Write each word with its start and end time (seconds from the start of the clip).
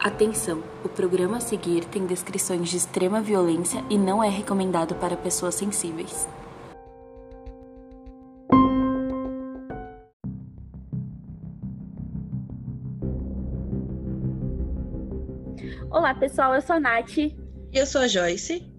Atenção! 0.00 0.62
O 0.84 0.88
programa 0.88 1.38
a 1.38 1.40
seguir 1.40 1.84
tem 1.84 2.06
descrições 2.06 2.68
de 2.68 2.76
extrema 2.76 3.20
violência 3.20 3.82
e 3.90 3.98
não 3.98 4.22
é 4.22 4.28
recomendado 4.28 4.94
para 4.94 5.16
pessoas 5.16 5.56
sensíveis. 5.56 6.28
Olá, 15.90 16.14
pessoal, 16.14 16.54
eu 16.54 16.62
sou 16.62 16.76
a 16.76 16.80
Nath. 16.80 17.18
E 17.18 17.34
eu 17.72 17.84
sou 17.84 18.02
a 18.02 18.06
Joyce. 18.06 18.72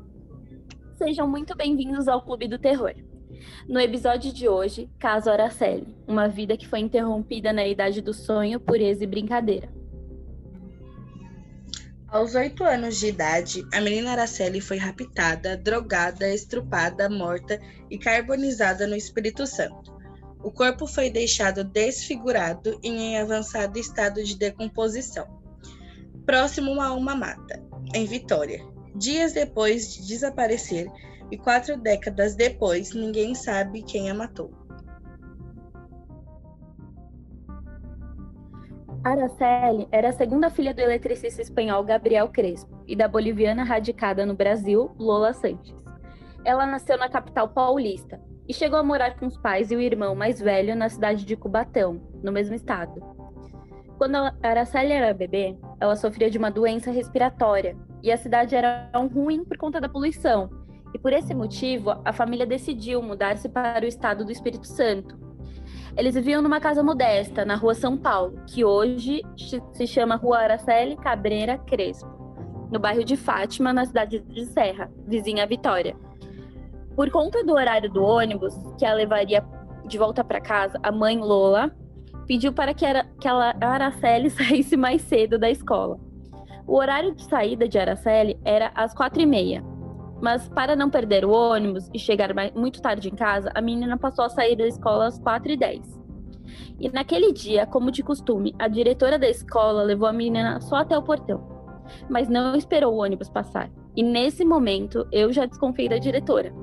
Sejam 0.98 1.28
muito 1.28 1.54
bem-vindos 1.54 2.08
ao 2.08 2.22
Clube 2.22 2.48
do 2.48 2.58
Terror. 2.58 2.94
No 3.68 3.82
episódio 3.82 4.32
de 4.32 4.48
hoje, 4.48 4.90
caso 4.98 5.30
Araceli, 5.30 5.94
uma 6.08 6.30
vida 6.30 6.56
que 6.56 6.66
foi 6.66 6.80
interrompida 6.80 7.52
na 7.52 7.68
idade 7.68 8.02
do 8.02 8.14
sonho, 8.14 8.58
pureza 8.58 9.04
e 9.04 9.08
brincadeira. 9.08 9.79
Aos 12.12 12.34
oito 12.34 12.64
anos 12.64 12.98
de 13.00 13.06
idade, 13.06 13.64
a 13.72 13.80
menina 13.80 14.14
Araceli 14.14 14.60
foi 14.60 14.78
raptada, 14.78 15.56
drogada, 15.56 16.34
estrupada, 16.34 17.08
morta 17.08 17.62
e 17.88 18.00
carbonizada 18.00 18.88
no 18.88 18.96
Espírito 18.96 19.46
Santo. 19.46 19.96
O 20.44 20.52
corpo 20.52 20.88
foi 20.88 21.12
deixado 21.12 21.64
desfigurado 21.64 22.80
e 22.82 22.88
em 22.88 23.20
avançado 23.20 23.78
estado 23.78 24.24
de 24.24 24.36
decomposição, 24.36 25.28
próximo 26.26 26.82
a 26.82 26.94
uma 26.94 27.16
mata, 27.16 27.64
em 27.94 28.08
Vitória. 28.08 28.66
Dias 28.96 29.34
depois 29.34 29.94
de 29.94 30.08
desaparecer 30.08 30.88
e 31.30 31.38
quatro 31.38 31.78
décadas 31.78 32.34
depois, 32.34 32.92
ninguém 32.92 33.36
sabe 33.36 33.84
quem 33.84 34.10
a 34.10 34.16
matou. 34.16 34.59
Araceli 39.04 39.88
era 39.94 40.10
a 40.10 40.14
segunda 40.14 40.50
filha 40.50 40.74
do 40.74 40.82
eletricista 40.82 41.42
espanhol 41.42 41.84
Gabriel 41.84 42.28
Crespo 42.28 42.84
e 42.86 42.98
da 42.98 43.08
boliviana 43.08 43.64
radicada 43.64 44.26
no 44.26 44.34
Brasil, 44.34 44.92
Lola 45.00 45.32
Santos. 45.32 45.74
Ela 46.44 46.66
nasceu 46.66 46.98
na 46.98 47.08
capital 47.08 47.48
paulista 47.48 48.20
e 48.46 48.54
chegou 48.54 48.78
a 48.78 48.84
morar 48.84 49.18
com 49.18 49.26
os 49.26 49.38
pais 49.38 49.72
e 49.72 49.76
o 49.76 49.82
irmão 49.82 50.16
mais 50.16 50.42
velho 50.42 50.76
na 50.76 50.90
cidade 50.90 51.24
de 51.24 51.38
Cubatão, 51.38 52.02
no 52.22 52.32
mesmo 52.32 52.54
estado. 52.54 53.02
Quando 53.98 54.16
Araceli 54.44 54.92
era 54.92 55.14
bebê, 55.14 55.58
ela 55.80 55.96
sofria 55.96 56.30
de 56.30 56.38
uma 56.38 56.52
doença 56.52 56.92
respiratória 56.92 57.78
e 58.04 58.12
a 58.12 58.18
cidade 58.18 58.54
era 58.54 58.92
ruim 59.14 59.46
por 59.46 59.58
conta 59.58 59.80
da 59.80 59.88
poluição. 59.88 60.50
E 60.94 61.00
por 61.00 61.14
esse 61.14 61.34
motivo, 61.34 61.92
a 62.04 62.12
família 62.12 62.46
decidiu 62.46 63.02
mudar-se 63.02 63.48
para 63.48 63.86
o 63.86 63.88
estado 63.88 64.26
do 64.26 64.32
Espírito 64.32 64.68
Santo, 64.68 65.29
eles 66.00 66.16
viviam 66.16 66.42
numa 66.42 66.62
casa 66.62 66.82
modesta, 66.82 67.44
na 67.44 67.56
rua 67.56 67.76
São 67.76 67.98
Paulo, 67.98 68.40
que 68.48 68.64
hoje 68.64 69.22
se 69.74 69.86
chama 69.86 70.16
Rua 70.16 70.38
Araceli 70.38 70.96
Cabreira 70.96 71.58
Crespo, 71.58 72.10
no 72.72 72.80
bairro 72.80 73.04
de 73.04 73.18
Fátima, 73.18 73.74
na 73.74 73.86
cidade 73.86 74.20
de 74.20 74.46
Serra, 74.46 74.90
vizinha 75.06 75.46
Vitória. 75.46 75.98
Por 76.96 77.12
conta 77.12 77.44
do 77.44 77.52
horário 77.52 77.92
do 77.92 78.02
ônibus, 78.02 78.56
que 78.78 78.86
a 78.86 78.94
levaria 78.94 79.46
de 79.86 79.98
volta 79.98 80.24
para 80.24 80.40
casa, 80.40 80.80
a 80.82 80.90
mãe 80.90 81.20
Lola 81.20 81.70
pediu 82.26 82.54
para 82.54 82.74
que, 82.74 82.86
a, 82.86 83.04
que 83.20 83.28
a 83.28 83.54
Araceli 83.60 84.30
saísse 84.32 84.78
mais 84.78 85.02
cedo 85.02 85.38
da 85.38 85.50
escola. 85.50 86.00
O 86.66 86.78
horário 86.78 87.14
de 87.14 87.26
saída 87.26 87.68
de 87.68 87.78
Araceli 87.78 88.40
era 88.46 88.72
às 88.74 88.94
quatro 88.94 89.22
e 89.22 89.26
meia, 89.26 89.62
mas 90.22 90.48
para 90.50 90.76
não 90.76 90.90
perder 90.90 91.26
o 91.26 91.32
ônibus 91.32 91.90
e 91.94 92.00
chegar 92.00 92.30
muito 92.56 92.82
tarde 92.82 93.10
em 93.10 93.16
casa, 93.16 93.52
a 93.54 93.62
menina 93.62 93.98
passou 93.98 94.26
a 94.26 94.30
sair 94.30 94.56
da 94.56 94.68
escola 94.68 95.08
às 95.08 95.20
4h10. 95.20 96.00
E 96.80 96.90
naquele 96.90 97.32
dia, 97.32 97.66
como 97.66 97.92
de 97.92 98.04
costume, 98.04 98.56
a 98.58 98.68
diretora 98.68 99.20
da 99.20 99.30
escola 99.30 99.84
levou 99.84 100.08
a 100.08 100.14
menina 100.14 100.60
só 100.62 100.78
até 100.78 100.98
o 100.98 101.04
portão, 101.04 101.44
mas 102.10 102.28
não 102.28 102.56
esperou 102.56 102.94
o 102.94 103.04
ônibus 103.04 103.30
passar. 103.30 103.70
E 103.96 104.04
nesse 104.04 104.46
momento, 104.46 105.08
eu 105.12 105.32
já 105.32 105.46
desconfiei 105.46 105.90
da 105.90 105.98
diretora. 105.98 106.54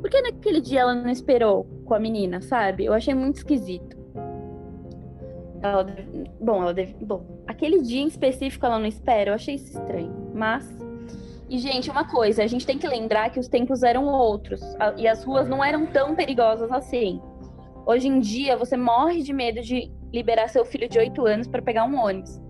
Por 0.00 0.08
que 0.08 0.20
naquele 0.22 0.60
dia 0.60 0.80
ela 0.80 0.94
não 0.94 1.10
esperou 1.10 1.64
com 1.84 1.94
a 1.94 1.98
menina, 1.98 2.40
sabe? 2.40 2.84
Eu 2.84 2.92
achei 2.92 3.12
muito 3.12 3.36
esquisito. 3.36 3.98
Ela 5.62 5.84
bom, 6.40 6.62
ela 6.62 6.72
deve, 6.72 6.94
bom, 7.04 7.42
aquele 7.46 7.82
dia 7.82 8.00
em 8.00 8.06
específico 8.06 8.64
ela 8.64 8.78
não 8.78 8.86
espera, 8.86 9.30
eu 9.30 9.34
achei 9.34 9.56
isso 9.56 9.78
estranho. 9.78 10.30
Mas 10.34 10.66
e, 11.50 11.58
gente, 11.58 11.90
uma 11.90 12.04
coisa, 12.04 12.44
a 12.44 12.46
gente 12.46 12.64
tem 12.64 12.78
que 12.78 12.86
lembrar 12.86 13.28
que 13.30 13.40
os 13.40 13.48
tempos 13.48 13.82
eram 13.82 14.06
outros 14.06 14.62
e 14.96 15.08
as 15.08 15.24
ruas 15.24 15.48
não 15.48 15.64
eram 15.64 15.84
tão 15.84 16.14
perigosas 16.14 16.70
assim. 16.70 17.20
Hoje 17.84 18.06
em 18.06 18.20
dia, 18.20 18.56
você 18.56 18.76
morre 18.76 19.20
de 19.20 19.32
medo 19.32 19.60
de 19.60 19.90
liberar 20.12 20.46
seu 20.48 20.64
filho 20.64 20.88
de 20.88 20.96
8 20.96 21.26
anos 21.26 21.48
para 21.48 21.60
pegar 21.60 21.86
um 21.86 21.98
ônibus. 21.98 22.40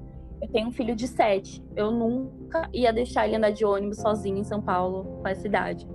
Eu 0.42 0.48
tenho 0.48 0.68
um 0.68 0.70
filho 0.70 0.94
de 0.94 1.08
7. 1.08 1.64
Eu 1.74 1.90
nunca 1.90 2.68
ia 2.74 2.92
deixar 2.92 3.26
ele 3.26 3.36
andar 3.36 3.52
de 3.52 3.64
ônibus 3.64 4.02
sozinho 4.02 4.36
em 4.36 4.44
São 4.44 4.60
Paulo, 4.60 5.04
com 5.22 5.28
essa 5.28 5.46
idade. 5.46 5.88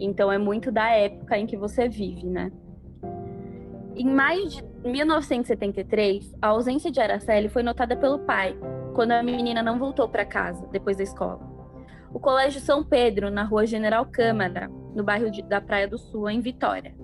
Então, 0.00 0.32
é 0.32 0.38
muito 0.38 0.72
da 0.72 0.88
época 0.88 1.36
em 1.36 1.44
que 1.44 1.56
você 1.56 1.86
vive, 1.86 2.24
né? 2.24 2.50
Em 3.94 4.08
maio 4.08 4.48
de 4.48 4.64
1973, 4.84 6.34
a 6.40 6.48
ausência 6.48 6.90
de 6.90 6.98
Araceli 6.98 7.50
foi 7.50 7.62
notada 7.62 7.94
pelo 7.94 8.20
pai, 8.20 8.56
quando 8.94 9.12
a 9.12 9.22
menina 9.22 9.62
não 9.62 9.78
voltou 9.78 10.08
para 10.08 10.24
casa 10.24 10.66
depois 10.72 10.96
da 10.96 11.02
escola 11.02 11.47
o 12.12 12.18
Colégio 12.18 12.60
São 12.60 12.82
Pedro, 12.82 13.30
na 13.30 13.42
rua 13.42 13.66
General 13.66 14.04
Câmara, 14.06 14.68
no 14.94 15.04
bairro 15.04 15.30
de, 15.30 15.42
da 15.42 15.60
Praia 15.60 15.86
do 15.86 15.98
Sul, 15.98 16.28
em 16.28 16.40
Vitória. 16.40 16.94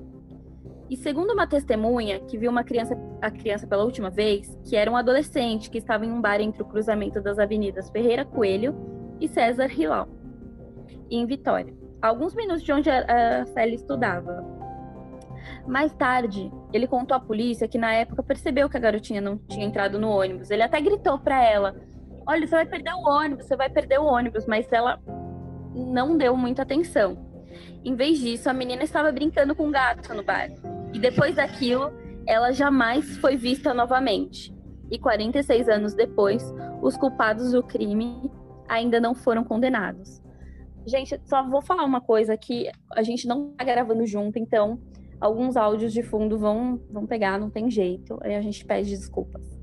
E 0.88 0.97
segundo 0.97 1.32
uma 1.32 1.47
testemunha 1.47 2.20
que 2.20 2.37
viu 2.37 2.50
uma 2.50 2.62
criança, 2.62 2.97
a 3.20 3.31
criança 3.31 3.66
pela 3.66 3.84
última 3.84 4.10
vez, 4.10 4.59
que 4.65 4.76
era 4.76 4.91
um 4.91 4.97
adolescente 4.97 5.70
que 5.70 5.78
estava 5.78 6.04
em 6.04 6.12
um 6.12 6.20
bar 6.20 6.41
entre 6.41 6.62
o 6.62 6.66
cruzamento 6.66 7.20
das 7.20 7.38
avenidas 7.38 7.91
Ferreira 7.91 8.25
Coelho 8.25 8.75
e 9.20 9.28
César 9.28 9.70
Hilal, 9.72 10.09
em 11.10 11.26
Vitória, 11.26 11.75
alguns 12.03 12.34
minutos 12.34 12.62
de 12.62 12.72
onde 12.72 12.91
a, 12.91 13.41
a 13.41 13.47
Célia 13.47 13.75
estudava. 13.75 14.44
Mais 15.66 15.92
tarde, 15.94 16.50
ele 16.72 16.86
contou 16.86 17.16
à 17.16 17.21
polícia 17.21 17.69
que 17.69 17.78
na 17.78 17.92
época 17.92 18.22
percebeu 18.22 18.69
que 18.69 18.76
a 18.76 18.81
garotinha 18.81 19.21
não 19.21 19.38
tinha 19.38 19.65
entrado 19.65 19.98
no 19.98 20.09
ônibus. 20.10 20.50
Ele 20.50 20.62
até 20.62 20.81
gritou 20.81 21.19
para 21.19 21.42
ela: 21.42 21.75
olha, 22.27 22.47
você 22.47 22.55
vai 22.55 22.67
perder 22.67 22.95
o 22.95 23.09
ônibus, 23.09 23.47
você 23.47 23.57
vai 23.57 23.71
perder 23.71 23.99
o 23.99 24.05
ônibus, 24.05 24.47
mas 24.47 24.71
ela 24.73 25.01
não 25.75 26.17
deu 26.17 26.37
muita 26.37 26.62
atenção. 26.62 27.19
Em 27.85 27.95
vez 27.95 28.19
disso, 28.19 28.49
a 28.49 28.53
menina 28.53 28.83
estava 28.83 29.12
brincando 29.12 29.55
com 29.55 29.67
um 29.67 29.71
gato 29.71 30.12
no 30.15 30.23
bar. 30.23 30.51
E 30.93 30.99
depois 30.99 31.37
daquilo, 31.37 31.93
ela 32.27 32.53
jamais 32.53 33.17
foi 33.19 33.37
vista 33.37 33.75
novamente. 33.75 34.55
E 34.91 34.99
46 34.99 35.69
anos 35.69 35.95
depois, 35.95 36.43
os 36.83 36.97
culpados 36.97 37.53
do 37.53 37.63
crime 37.63 38.31
ainda 38.69 39.01
não 39.01 39.15
foram 39.15 39.45
condenados. 39.45 40.23
Gente, 40.87 41.19
só 41.25 41.43
vou 41.49 41.63
falar 41.63 41.84
uma 41.84 42.01
coisa 42.01 42.37
que 42.37 42.71
a 42.93 43.03
gente 43.03 43.27
não 43.27 43.51
tá 43.53 43.65
gravando 43.65 44.07
junto, 44.07 44.39
então 44.39 44.79
alguns 45.21 45.57
áudios 45.57 45.93
de 45.93 46.03
fundo 46.03 46.39
vão, 46.39 46.81
vão 46.91 47.07
pegar, 47.07 47.39
não 47.39 47.51
tem 47.51 47.71
jeito. 47.71 48.19
Aí 48.23 48.34
a 48.34 48.41
gente 48.43 48.65
pede 48.65 48.91
desculpas. 48.91 49.53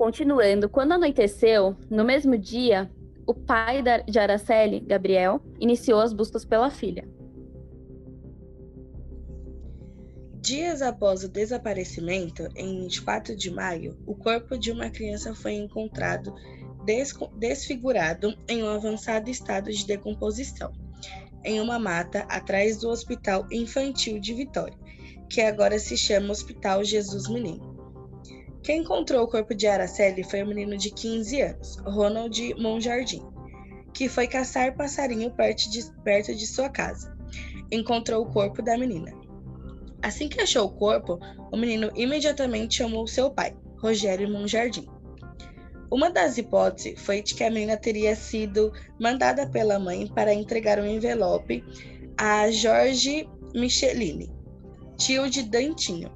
Continuando, 0.00 0.66
quando 0.66 0.92
anoiteceu, 0.92 1.76
no 1.90 2.06
mesmo 2.06 2.38
dia, 2.38 2.90
o 3.26 3.34
pai 3.34 3.82
de 4.08 4.18
Araceli, 4.18 4.80
Gabriel, 4.80 5.42
iniciou 5.60 6.00
as 6.00 6.14
buscas 6.14 6.42
pela 6.42 6.70
filha. 6.70 7.06
Dias 10.40 10.80
após 10.80 11.22
o 11.22 11.28
desaparecimento, 11.28 12.48
em 12.56 12.80
24 12.84 13.36
de 13.36 13.50
maio, 13.50 13.94
o 14.06 14.14
corpo 14.14 14.56
de 14.56 14.72
uma 14.72 14.88
criança 14.88 15.34
foi 15.34 15.52
encontrado 15.52 16.34
desfigurado 17.36 18.34
em 18.48 18.62
um 18.62 18.70
avançado 18.70 19.28
estado 19.28 19.70
de 19.70 19.86
decomposição, 19.86 20.72
em 21.44 21.60
uma 21.60 21.78
mata 21.78 22.20
atrás 22.20 22.78
do 22.78 22.88
Hospital 22.88 23.46
Infantil 23.52 24.18
de 24.18 24.32
Vitória, 24.32 24.78
que 25.28 25.42
agora 25.42 25.78
se 25.78 25.94
chama 25.94 26.32
Hospital 26.32 26.82
Jesus 26.84 27.28
Menino. 27.28 27.69
Quem 28.62 28.82
encontrou 28.82 29.24
o 29.24 29.28
corpo 29.28 29.54
de 29.54 29.66
Araceli 29.66 30.22
foi 30.22 30.42
um 30.42 30.48
menino 30.48 30.76
de 30.76 30.90
15 30.90 31.40
anos, 31.40 31.76
Ronald 31.78 32.54
Monjardim, 32.58 33.22
que 33.94 34.08
foi 34.08 34.26
caçar 34.26 34.76
passarinho 34.76 35.30
perto 35.30 35.70
de, 35.70 35.90
perto 36.02 36.34
de 36.34 36.46
sua 36.46 36.68
casa. 36.68 37.16
Encontrou 37.72 38.22
o 38.22 38.30
corpo 38.30 38.60
da 38.60 38.76
menina. 38.76 39.12
Assim 40.02 40.28
que 40.28 40.40
achou 40.40 40.66
o 40.66 40.72
corpo, 40.72 41.18
o 41.50 41.56
menino 41.56 41.90
imediatamente 41.94 42.76
chamou 42.76 43.06
seu 43.06 43.30
pai, 43.30 43.56
Rogério 43.78 44.30
Monjardim. 44.30 44.86
Uma 45.90 46.10
das 46.10 46.36
hipóteses 46.36 47.00
foi 47.00 47.22
de 47.22 47.34
que 47.34 47.42
a 47.42 47.50
menina 47.50 47.76
teria 47.76 48.14
sido 48.14 48.72
mandada 48.98 49.48
pela 49.48 49.78
mãe 49.78 50.06
para 50.06 50.34
entregar 50.34 50.78
um 50.78 50.86
envelope 50.86 51.64
a 52.16 52.50
Jorge 52.50 53.26
Michelini, 53.54 54.30
tio 54.96 55.28
de 55.28 55.42
Dantinho, 55.42 56.12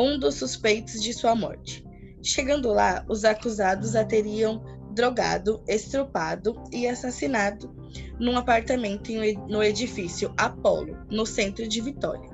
um 0.00 0.18
dos 0.18 0.36
suspeitos 0.36 1.02
de 1.02 1.12
sua 1.12 1.34
morte. 1.34 1.84
Chegando 2.22 2.72
lá, 2.72 3.04
os 3.08 3.24
acusados 3.24 3.94
a 3.94 4.02
teriam 4.04 4.62
drogado, 4.92 5.62
estrupado 5.68 6.62
e 6.72 6.88
assassinado 6.88 7.70
num 8.18 8.36
apartamento 8.36 9.12
no 9.48 9.62
edifício 9.62 10.32
Apolo, 10.36 10.96
no 11.10 11.26
centro 11.26 11.68
de 11.68 11.80
Vitória. 11.80 12.30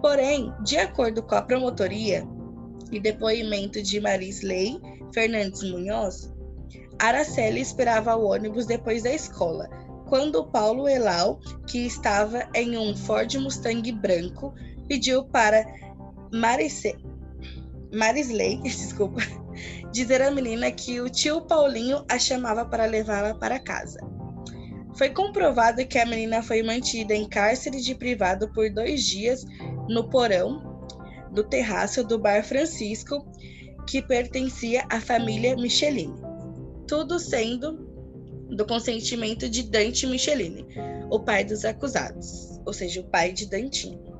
Porém, 0.00 0.52
de 0.62 0.76
acordo 0.76 1.22
com 1.22 1.34
a 1.34 1.42
promotoria 1.42 2.26
e 2.92 3.00
depoimento 3.00 3.82
de 3.82 3.98
Marisley 3.98 4.78
Fernandes 5.12 5.62
Munhoz, 5.62 6.32
Araceli 6.98 7.60
esperava 7.60 8.16
o 8.16 8.26
ônibus 8.26 8.66
depois 8.66 9.02
da 9.02 9.12
escola, 9.12 9.68
quando 10.08 10.46
Paulo 10.46 10.88
Elau, 10.88 11.40
que 11.66 11.86
estava 11.86 12.48
em 12.54 12.76
um 12.78 12.94
Ford 12.94 13.34
Mustang 13.36 13.90
branco, 13.92 14.54
pediu 14.86 15.24
para 15.24 15.64
Marice... 16.36 16.96
Marisley, 17.92 18.58
desculpa, 18.62 19.20
dizer 19.90 20.20
à 20.20 20.30
menina 20.30 20.70
que 20.70 21.00
o 21.00 21.08
tio 21.08 21.40
Paulinho 21.42 22.04
a 22.10 22.18
chamava 22.18 22.64
para 22.64 22.84
levá-la 22.84 23.34
para 23.34 23.58
casa. 23.58 23.98
Foi 24.96 25.10
comprovado 25.10 25.86
que 25.86 25.98
a 25.98 26.06
menina 26.06 26.42
foi 26.42 26.62
mantida 26.62 27.14
em 27.14 27.28
cárcere 27.28 27.80
de 27.80 27.94
privado 27.94 28.50
por 28.52 28.70
dois 28.70 29.04
dias 29.04 29.44
no 29.88 30.08
porão 30.08 30.84
do 31.32 31.44
terraço 31.44 32.02
do 32.02 32.18
Bar 32.18 32.42
Francisco, 32.42 33.26
que 33.86 34.00
pertencia 34.00 34.86
à 34.90 35.00
família 35.00 35.54
Michelini. 35.54 36.14
Tudo 36.88 37.18
sendo 37.18 37.86
do 38.48 38.64
consentimento 38.66 39.48
de 39.48 39.64
Dante 39.64 40.06
Michelini, 40.06 40.66
o 41.10 41.20
pai 41.20 41.44
dos 41.44 41.64
acusados, 41.64 42.58
ou 42.64 42.72
seja, 42.72 43.00
o 43.00 43.04
pai 43.04 43.32
de 43.32 43.46
Dantinho. 43.46 44.15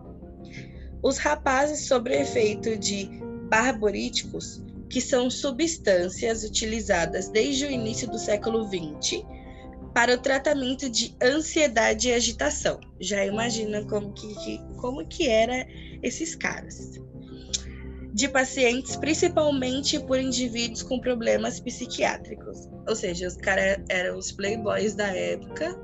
Os 1.02 1.19
rapazes, 1.19 1.87
sob 1.87 2.10
efeito 2.12 2.76
de 2.76 3.08
barboríticos, 3.48 4.62
que 4.88 5.00
são 5.00 5.31
substâncias 5.31 6.44
utilizadas 6.44 7.28
desde 7.28 7.66
o 7.66 7.70
início 7.70 8.08
do 8.08 8.19
século 8.19 8.64
XX 8.64 9.25
para 9.96 10.14
o 10.14 10.19
tratamento 10.19 10.90
de 10.90 11.16
ansiedade 11.22 12.08
e 12.08 12.12
agitação. 12.12 12.78
Já 13.00 13.25
imagina 13.25 13.82
como 13.87 14.12
que, 14.12 14.60
como 14.76 15.06
que 15.06 15.26
era 15.26 15.66
esses 16.02 16.34
caras. 16.34 17.00
De 18.12 18.28
pacientes, 18.28 18.96
principalmente 18.96 19.98
por 20.00 20.19
indivíduos 20.19 20.82
com 20.82 21.00
problemas 21.00 21.60
psiquiátricos. 21.60 22.69
Ou 22.87 22.94
seja, 22.94 23.26
os 23.26 23.37
caras 23.37 23.78
eram 23.88 24.19
os 24.19 24.32
playboys 24.32 24.94
da 24.94 25.08
época. 25.08 25.78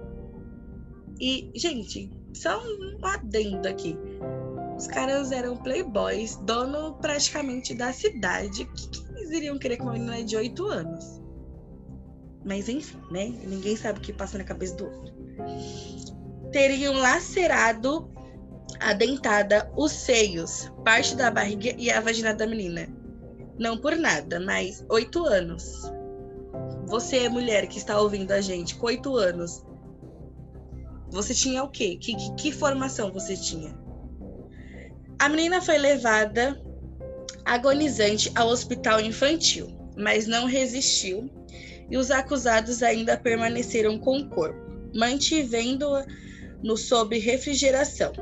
E, 1.20 1.50
gente, 1.54 2.10
só 2.34 2.62
um 2.62 3.06
adendo 3.06 3.68
aqui. 3.68 3.96
Os 4.82 4.88
caras 4.88 5.30
eram 5.30 5.56
playboys, 5.56 6.34
dono 6.38 6.94
praticamente 6.94 7.72
da 7.72 7.92
cidade. 7.92 8.64
O 8.64 8.72
que, 8.72 8.88
que 8.88 9.12
eles 9.12 9.30
iriam 9.30 9.56
querer 9.56 9.76
com 9.76 9.84
uma 9.84 9.92
menina 9.92 10.24
de 10.24 10.36
8 10.36 10.66
anos? 10.66 11.22
Mas 12.44 12.68
enfim, 12.68 12.98
né? 13.08 13.26
Ninguém 13.46 13.76
sabe 13.76 14.00
o 14.00 14.02
que 14.02 14.12
passa 14.12 14.38
na 14.38 14.42
cabeça 14.42 14.74
do 14.74 14.86
outro. 14.86 15.14
Teriam 16.50 16.94
lacerado 16.94 18.10
a 18.80 18.92
dentada, 18.92 19.70
os 19.76 19.92
seios, 19.92 20.68
parte 20.84 21.14
da 21.14 21.30
barriga 21.30 21.76
e 21.78 21.88
a 21.88 22.00
vagina 22.00 22.34
da 22.34 22.44
menina. 22.44 22.88
Não 23.56 23.78
por 23.78 23.94
nada, 23.94 24.40
mas 24.40 24.84
oito 24.88 25.24
anos. 25.24 25.92
Você, 26.86 27.28
mulher 27.28 27.68
que 27.68 27.78
está 27.78 28.00
ouvindo 28.00 28.32
a 28.32 28.40
gente, 28.40 28.74
com 28.74 28.86
oito 28.86 29.16
anos, 29.16 29.64
você 31.08 31.32
tinha 31.32 31.62
o 31.62 31.68
quê? 31.68 31.96
Que, 32.00 32.16
que, 32.16 32.34
que 32.34 32.50
formação 32.50 33.12
você 33.12 33.36
tinha? 33.36 33.80
A 35.22 35.28
menina 35.28 35.60
foi 35.60 35.78
levada 35.78 36.60
agonizante 37.44 38.32
ao 38.34 38.48
hospital 38.48 39.00
infantil, 39.00 39.68
mas 39.96 40.26
não 40.26 40.46
resistiu 40.46 41.30
e 41.88 41.96
os 41.96 42.10
acusados 42.10 42.82
ainda 42.82 43.16
permaneceram 43.16 44.00
com 44.00 44.18
o 44.18 44.28
corpo, 44.28 44.58
mantivendo-a 44.92 46.04
no 46.60 46.76
sob 46.76 47.16
refrigeração. 47.20 48.12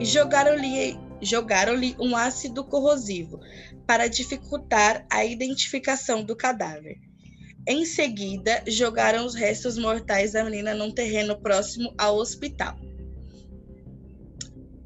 E 0.00 0.06
jogaram-lhe 0.06 0.98
jogaram-lhe 1.20 1.94
um 2.00 2.16
ácido 2.16 2.64
corrosivo 2.64 3.38
para 3.86 4.08
dificultar 4.08 5.04
a 5.10 5.26
identificação 5.26 6.24
do 6.24 6.34
cadáver. 6.34 6.96
Em 7.68 7.84
seguida, 7.84 8.64
jogaram 8.66 9.26
os 9.26 9.34
restos 9.34 9.76
mortais 9.76 10.32
da 10.32 10.42
menina 10.42 10.72
num 10.72 10.90
terreno 10.90 11.38
próximo 11.38 11.92
ao 11.98 12.16
hospital. 12.16 12.78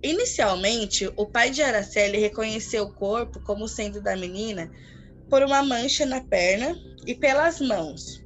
Inicialmente, 0.02 1.10
o 1.16 1.26
pai 1.26 1.50
de 1.50 1.62
Araceli 1.62 2.18
reconheceu 2.18 2.84
o 2.84 2.92
corpo 2.92 3.40
como 3.40 3.66
sendo 3.66 4.00
da 4.00 4.16
menina 4.16 4.70
por 5.28 5.42
uma 5.42 5.62
mancha 5.62 6.06
na 6.06 6.20
perna 6.20 6.76
e 7.06 7.14
pelas 7.14 7.60
mãos. 7.60 8.24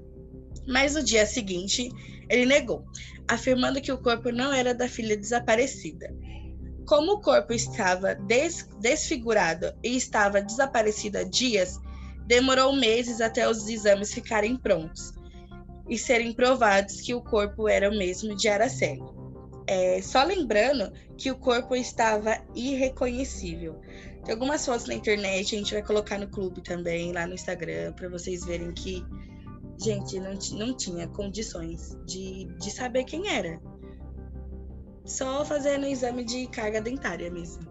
Mas 0.67 0.95
no 0.95 1.03
dia 1.03 1.27
seguinte, 1.27 1.89
ele 2.29 2.47
negou, 2.47 2.85
afirmando 3.27 3.81
que 3.81 3.91
o 3.91 3.99
corpo 3.99 4.31
não 4.31 4.53
era 4.53 4.75
da 4.75 4.87
filha 4.87 5.17
desaparecida. 5.17 6.15
Como 6.87 7.13
o 7.13 7.21
corpo 7.21 7.53
estava 7.53 8.15
des 8.15 8.69
desfigurado 8.81 9.73
e 9.83 9.97
estava 9.97 10.43
desaparecido 10.43 11.19
há 11.19 11.23
dias, 11.25 11.81
demorou 12.27 12.75
meses 12.75 13.21
até 13.21 13.49
os 13.49 13.69
exames 13.69 14.13
ficarem 14.13 14.57
prontos 14.57 15.13
e 15.89 15.99
serem 15.99 16.33
provados 16.33 17.01
que 17.01 17.15
o 17.15 17.23
corpo 17.23 17.69
era 17.69 17.91
o 17.91 17.97
mesmo 17.97 18.37
de 18.37 18.49
Araceli. 18.49 19.22
É, 19.73 20.03
só 20.03 20.23
lembrando 20.23 20.93
que 21.17 21.31
o 21.31 21.35
corpo 21.35 21.75
estava 21.75 22.37
irreconhecível. 22.55 23.81
Tem 24.23 24.35
algumas 24.35 24.67
fotos 24.67 24.87
na 24.87 24.93
internet, 24.93 25.55
a 25.55 25.59
gente 25.59 25.73
vai 25.73 25.83
colocar 25.83 26.19
no 26.19 26.29
clube 26.29 26.61
também, 26.61 27.11
lá 27.11 27.27
no 27.27 27.33
Instagram, 27.33 27.95
para 27.95 28.07
vocês 28.11 28.45
verem 28.45 28.71
que, 28.73 29.03
gente, 29.83 30.21
não, 30.21 30.35
não 30.59 30.77
tinha 30.77 31.09
condições 31.09 31.97
de, 32.05 32.45
de 32.61 32.71
saber 32.71 33.05
quem 33.05 33.35
era. 33.35 33.59
Só 35.07 35.43
fazendo 35.43 35.87
exame 35.87 36.23
de 36.23 36.47
carga 36.49 36.79
dentária 36.83 37.31
mesmo. 37.31 37.63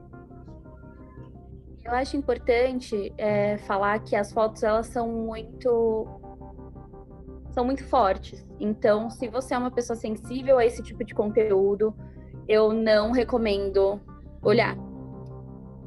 Eu 1.86 1.92
acho 1.92 2.18
importante 2.18 3.13
é, 3.15 3.59
falar 3.59 4.00
que 4.00 4.15
as 4.15 4.31
fotos 4.31 4.63
elas 4.63 4.88
são 4.88 5.07
muito 5.07 6.07
são 7.51 7.65
muito 7.65 7.83
fortes. 7.86 8.45
Então, 8.59 9.09
se 9.09 9.27
você 9.27 9.53
é 9.53 9.57
uma 9.57 9.71
pessoa 9.71 9.95
sensível 9.95 10.57
a 10.57 10.65
esse 10.65 10.81
tipo 10.81 11.03
de 11.03 11.13
conteúdo, 11.13 11.94
eu 12.48 12.74
não 12.74 13.12
recomendo 13.12 14.00
olhar, 14.42 14.77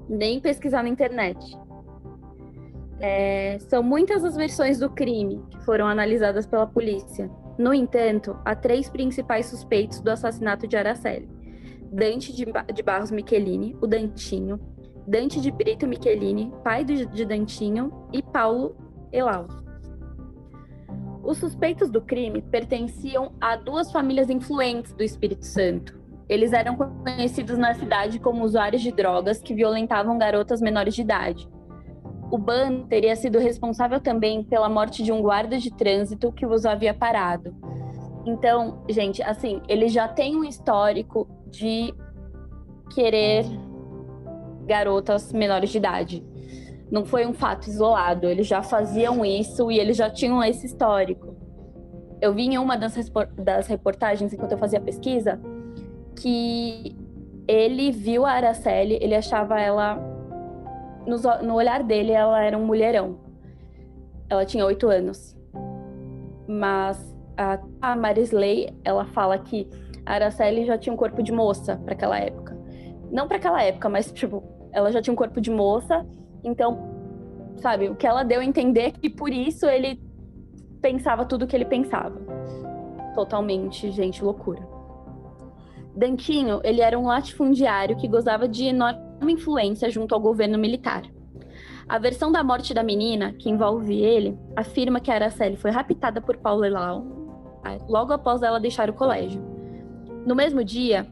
nem 0.09 0.41
pesquisar 0.41 0.83
na 0.83 0.89
internet. 0.89 1.59
É, 3.01 3.59
são 3.61 3.83
muitas 3.83 4.25
as 4.25 4.37
versões 4.37 4.79
do 4.79 4.89
crime 4.89 5.43
que 5.51 5.65
foram 5.65 5.87
analisadas 5.87 6.47
pela 6.47 6.67
polícia. 6.67 7.31
No 7.59 7.75
entanto, 7.75 8.37
há 8.45 8.55
três 8.55 8.89
principais 8.89 9.47
suspeitos 9.47 10.01
do 10.01 10.11
assassinato 10.11 10.67
de 10.67 10.77
Araceli: 10.77 11.29
Dante 11.93 12.33
de 12.33 12.83
Barros 12.83 13.11
Michelini, 13.11 13.77
o 13.81 13.87
Dantinho, 13.87 14.61
Dante 15.07 15.41
de 15.41 15.51
Brito 15.51 15.87
Michelini, 15.87 16.53
pai 16.63 16.85
de 16.85 17.25
Dantinho, 17.25 18.09
e 18.13 18.23
Paulo 18.23 18.77
Elau. 19.13 19.64
Os 21.25 21.39
suspeitos 21.39 21.91
do 21.91 22.03
crime 22.03 22.43
pertenciam 22.43 23.33
a 23.41 23.57
duas 23.57 23.91
famílias 23.91 24.29
influentes 24.29 24.93
do 24.93 25.03
Espírito 25.03 25.47
Santo. 25.47 25.99
Eles 26.29 26.53
eram 26.53 26.77
conhecidos 26.77 27.57
na 27.57 27.73
cidade 27.75 28.19
como 28.19 28.45
usuários 28.45 28.83
de 28.83 28.93
drogas 28.93 29.41
que 29.41 29.55
violentavam 29.55 30.19
garotas 30.19 30.61
menores 30.61 30.95
de 30.95 31.01
idade. 31.01 31.49
O 32.31 32.37
bando 32.37 32.87
teria 32.87 33.17
sido 33.17 33.39
responsável 33.39 34.01
também 34.01 34.45
pela 34.45 34.69
morte 34.69 35.03
de 35.03 35.13
um 35.13 35.23
guarda 35.23 35.59
de 35.59 35.71
trânsito 35.71 36.31
que 36.31 36.45
os 36.45 36.67
havia 36.67 36.93
parado. 36.93 37.55
Então, 38.27 38.83
gente, 38.89 39.23
assim, 39.23 39.63
eles 39.67 39.93
já 39.93 40.07
têm 40.07 40.37
um 40.37 40.45
histórico 40.45 41.27
de 41.47 41.95
querer 42.95 43.45
garotas 44.67 45.33
menores 45.33 45.71
de 45.71 45.79
idade 45.79 46.34
não 46.95 47.05
foi 47.05 47.27
um 47.27 47.35
fato 47.35 47.67
isolado, 47.67 48.29
eles 48.29 48.47
já 48.47 48.63
faziam 48.63 49.25
isso 49.25 49.69
e 49.69 49.81
eles 49.81 49.97
já 49.97 50.09
tinham 50.09 50.41
esse 50.45 50.65
histórico. 50.65 51.35
Eu 52.21 52.33
vi 52.33 52.43
em 52.43 52.57
uma 52.57 52.77
das, 52.77 52.95
reportagens, 53.67 54.33
enquanto 54.33 54.53
eu 54.53 54.59
fazia 54.59 54.81
pesquisa, 54.81 55.41
que 56.15 56.97
ele 57.49 57.91
viu 57.91 58.25
a 58.25 58.31
Araceli, 58.31 58.97
ele 59.03 59.17
achava 59.17 59.61
ela. 59.61 59.97
No, 61.05 61.17
no 61.43 61.55
olhar 61.57 61.83
dele, 61.83 62.13
ela 62.13 62.41
era 62.41 62.57
um 62.57 62.65
mulherão. 62.65 63.19
Ela 64.31 64.47
tinha 64.47 64.65
oito 64.65 64.89
anos. 64.89 65.37
Mas 66.47 67.13
a, 67.37 67.59
a 67.83 67.97
Marisley, 67.97 68.73
ela 68.85 69.05
fala 69.07 69.37
que 69.37 69.69
a 70.07 70.15
Araceli 70.15 70.65
já 70.65 70.79
tinha 70.79 70.93
um 70.93 70.97
corpo 70.97 71.25
de 71.25 71.33
moça 71.33 71.77
para 71.85 71.95
aquela 71.95 72.21
época. 72.21 72.57
Não 73.11 73.27
para 73.27 73.39
aquela 73.39 73.61
época, 73.65 73.89
mas, 73.89 74.13
tipo, 74.13 74.45
ela 74.73 74.93
já 74.93 75.03
tinha 75.03 75.13
um 75.13 75.17
corpo 75.17 75.41
de 75.41 75.51
moça 75.51 76.07
então, 76.45 76.79
sabe, 77.57 77.89
o 77.89 77.95
que 77.97 78.07
ela 78.07 78.23
deu 78.23 78.41
a 78.41 78.45
entender 78.45 78.81
é 78.81 78.91
que 78.91 79.11
por 79.11 79.33
isso 79.33 79.67
ele 79.67 80.01
pensava 80.81 81.25
tudo 81.25 81.45
o 81.45 81.47
que 81.49 81.57
ele 81.57 81.65
pensava. 81.65 82.21
Totalmente, 83.15 83.91
gente, 83.91 84.23
loucura. 84.23 84.63
Dantinho, 85.97 86.61
ele 86.65 86.81
era 86.81 86.99
um 86.99 87.07
latifundiário 87.07 87.97
que 87.97 88.09
gozava 88.09 88.47
de 88.49 88.67
enorme 88.67 89.33
influência 89.33 89.89
junto 89.91 90.15
ao 90.15 90.21
governo 90.21 90.59
militar. 90.59 91.03
A 91.89 91.99
versão 91.99 92.33
da 92.33 92.43
morte 92.43 92.75
da 92.75 92.83
menina, 92.83 93.33
que 93.33 93.49
envolve 93.49 93.95
ele, 93.95 94.39
afirma 94.57 95.01
que 95.01 95.11
Araceli 95.11 95.57
foi 95.57 95.71
raptada 95.71 96.21
por 96.21 96.37
Paulo 96.37 96.65
Elau 96.65 97.25
logo 97.89 98.13
após 98.13 98.43
ela 98.43 98.61
deixar 98.61 98.91
o 98.91 98.93
colégio. 98.93 99.43
No 100.27 100.35
mesmo 100.35 100.65
dia, 100.65 101.07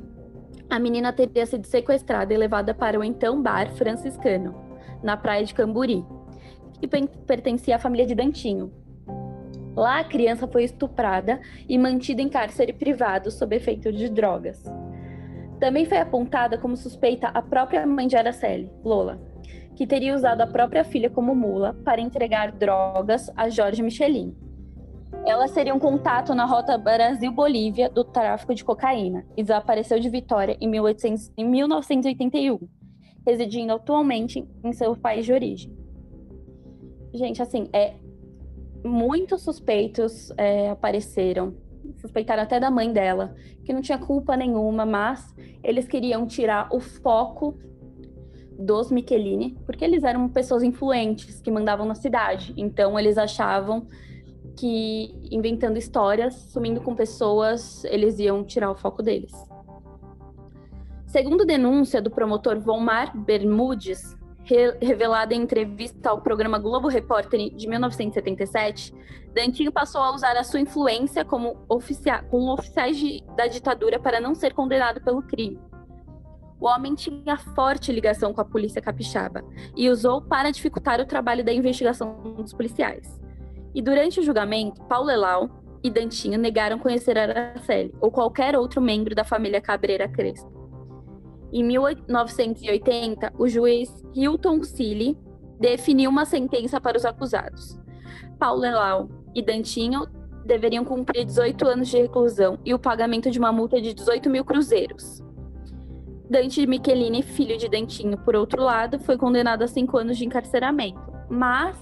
a 0.68 0.78
menina 0.78 1.12
teria 1.12 1.46
sido 1.46 1.66
sequestrada 1.66 2.32
e 2.32 2.36
levada 2.36 2.74
para 2.74 2.98
o 2.98 3.04
então 3.04 3.40
bar 3.40 3.70
franciscano, 3.72 4.54
na 5.02 5.16
praia 5.16 5.44
de 5.44 5.54
Camburi, 5.54 6.04
que 6.80 6.88
pertencia 7.26 7.76
à 7.76 7.78
família 7.78 8.06
de 8.06 8.14
Dantinho. 8.14 8.72
Lá, 9.74 10.00
a 10.00 10.04
criança 10.04 10.46
foi 10.46 10.64
estuprada 10.64 11.40
e 11.68 11.78
mantida 11.78 12.20
em 12.20 12.28
cárcere 12.28 12.72
privado 12.72 13.30
sob 13.30 13.56
efeito 13.56 13.90
de 13.92 14.08
drogas. 14.08 14.62
Também 15.58 15.86
foi 15.86 15.98
apontada 15.98 16.58
como 16.58 16.76
suspeita 16.76 17.28
a 17.28 17.40
própria 17.40 17.86
mãe 17.86 18.06
de 18.06 18.16
Araceli, 18.16 18.70
Lola, 18.84 19.20
que 19.74 19.86
teria 19.86 20.14
usado 20.14 20.42
a 20.42 20.46
própria 20.46 20.84
filha 20.84 21.08
como 21.08 21.34
mula 21.34 21.72
para 21.84 22.00
entregar 22.00 22.52
drogas 22.52 23.30
a 23.36 23.48
Jorge 23.48 23.82
Michelin. 23.82 24.36
Ela 25.24 25.46
seria 25.46 25.74
um 25.74 25.78
contato 25.78 26.34
na 26.34 26.44
rota 26.44 26.76
Brasil-Bolívia 26.76 27.88
do 27.88 28.02
tráfico 28.02 28.54
de 28.54 28.64
cocaína 28.64 29.24
e 29.36 29.42
desapareceu 29.42 30.00
de 30.00 30.10
Vitória 30.10 30.56
em, 30.60 30.68
1800, 30.68 31.32
em 31.36 31.44
1981, 31.44 32.58
residindo 33.26 33.72
atualmente 33.72 34.46
em 34.64 34.72
seu 34.72 34.96
país 34.96 35.24
de 35.24 35.32
origem. 35.32 35.72
Gente, 37.14 37.42
assim, 37.42 37.68
é 37.72 37.94
muitos 38.84 39.42
suspeitos 39.42 40.32
é, 40.36 40.70
apareceram, 40.70 41.54
suspeitaram 41.96 42.42
até 42.42 42.58
da 42.58 42.70
mãe 42.70 42.92
dela, 42.92 43.34
que 43.64 43.72
não 43.72 43.80
tinha 43.80 43.98
culpa 43.98 44.36
nenhuma, 44.36 44.84
mas 44.84 45.34
eles 45.62 45.86
queriam 45.86 46.26
tirar 46.26 46.68
o 46.72 46.80
foco 46.80 47.56
dos 48.58 48.90
Michelini, 48.90 49.56
porque 49.64 49.84
eles 49.84 50.04
eram 50.04 50.28
pessoas 50.28 50.62
influentes 50.62 51.40
que 51.40 51.50
mandavam 51.50 51.86
na 51.86 51.94
cidade. 51.94 52.52
Então 52.56 52.98
eles 52.98 53.18
achavam 53.18 53.86
que 54.56 55.14
inventando 55.30 55.76
histórias, 55.76 56.34
sumindo 56.34 56.80
com 56.80 56.94
pessoas, 56.94 57.84
eles 57.84 58.18
iam 58.18 58.44
tirar 58.44 58.70
o 58.70 58.74
foco 58.74 59.02
deles. 59.02 59.32
Segundo 61.12 61.44
denúncia 61.44 62.00
do 62.00 62.10
promotor 62.10 62.58
Volmar 62.58 63.14
Bermudes, 63.14 64.16
revelada 64.80 65.34
em 65.34 65.42
entrevista 65.42 66.08
ao 66.08 66.22
programa 66.22 66.58
Globo 66.58 66.88
Repórter 66.88 67.54
de 67.54 67.68
1977, 67.68 68.94
Dantinho 69.34 69.70
passou 69.70 70.00
a 70.00 70.14
usar 70.14 70.34
a 70.38 70.42
sua 70.42 70.60
influência 70.60 71.22
como 71.22 71.58
oficia 71.68 72.22
com 72.30 72.48
oficiais 72.48 72.96
de, 72.96 73.22
da 73.36 73.46
ditadura 73.46 74.00
para 74.00 74.22
não 74.22 74.34
ser 74.34 74.54
condenado 74.54 75.02
pelo 75.02 75.22
crime. 75.22 75.60
O 76.58 76.66
homem 76.66 76.94
tinha 76.94 77.36
forte 77.36 77.92
ligação 77.92 78.32
com 78.32 78.40
a 78.40 78.46
polícia 78.46 78.80
capixaba 78.80 79.44
e 79.76 79.90
usou 79.90 80.22
para 80.22 80.50
dificultar 80.50 80.98
o 80.98 81.04
trabalho 81.04 81.44
da 81.44 81.52
investigação 81.52 82.22
dos 82.38 82.54
policiais. 82.54 83.20
E 83.74 83.82
durante 83.82 84.18
o 84.18 84.22
julgamento, 84.22 84.82
Paulo 84.84 85.10
Elau 85.10 85.62
e 85.84 85.90
Dantinho 85.90 86.38
negaram 86.38 86.78
conhecer 86.78 87.18
Araceli 87.18 87.94
ou 88.00 88.10
qualquer 88.10 88.56
outro 88.56 88.80
membro 88.80 89.14
da 89.14 89.24
família 89.24 89.60
Cabreira 89.60 90.08
Crespo. 90.08 90.61
Em 91.52 91.62
1980, 91.62 93.34
o 93.38 93.46
juiz 93.46 94.02
Hilton 94.14 94.62
Cili 94.62 95.18
definiu 95.60 96.10
uma 96.10 96.24
sentença 96.24 96.80
para 96.80 96.96
os 96.96 97.04
acusados. 97.04 97.78
Paulo 98.38 98.64
Elau 98.64 99.10
e 99.34 99.42
Dantinho 99.42 100.06
deveriam 100.46 100.84
cumprir 100.84 101.26
18 101.26 101.68
anos 101.68 101.88
de 101.88 101.98
reclusão 101.98 102.58
e 102.64 102.72
o 102.72 102.78
pagamento 102.78 103.30
de 103.30 103.38
uma 103.38 103.52
multa 103.52 103.80
de 103.80 103.92
18 103.92 104.30
mil 104.30 104.44
cruzeiros. 104.44 105.22
Dante 106.28 106.66
Michelini, 106.66 107.22
filho 107.22 107.58
de 107.58 107.68
Dantinho, 107.68 108.16
por 108.16 108.34
outro 108.34 108.62
lado, 108.62 108.98
foi 108.98 109.18
condenado 109.18 109.62
a 109.62 109.68
cinco 109.68 109.98
anos 109.98 110.16
de 110.16 110.24
encarceramento. 110.24 111.12
Mas 111.28 111.76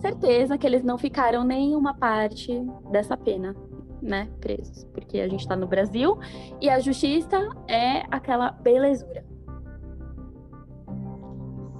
certeza 0.00 0.56
que 0.56 0.66
eles 0.66 0.82
não 0.82 0.96
ficaram 0.96 1.44
nenhuma 1.44 1.92
parte 1.92 2.58
dessa 2.90 3.16
pena 3.16 3.54
né, 4.02 4.28
presos, 4.40 4.84
porque 4.92 5.20
a 5.20 5.28
gente 5.28 5.40
está 5.40 5.56
no 5.56 5.66
Brasil 5.66 6.18
e 6.60 6.68
a 6.68 6.78
justiça 6.78 7.48
é 7.68 8.02
aquela 8.10 8.50
belezura. 8.50 9.24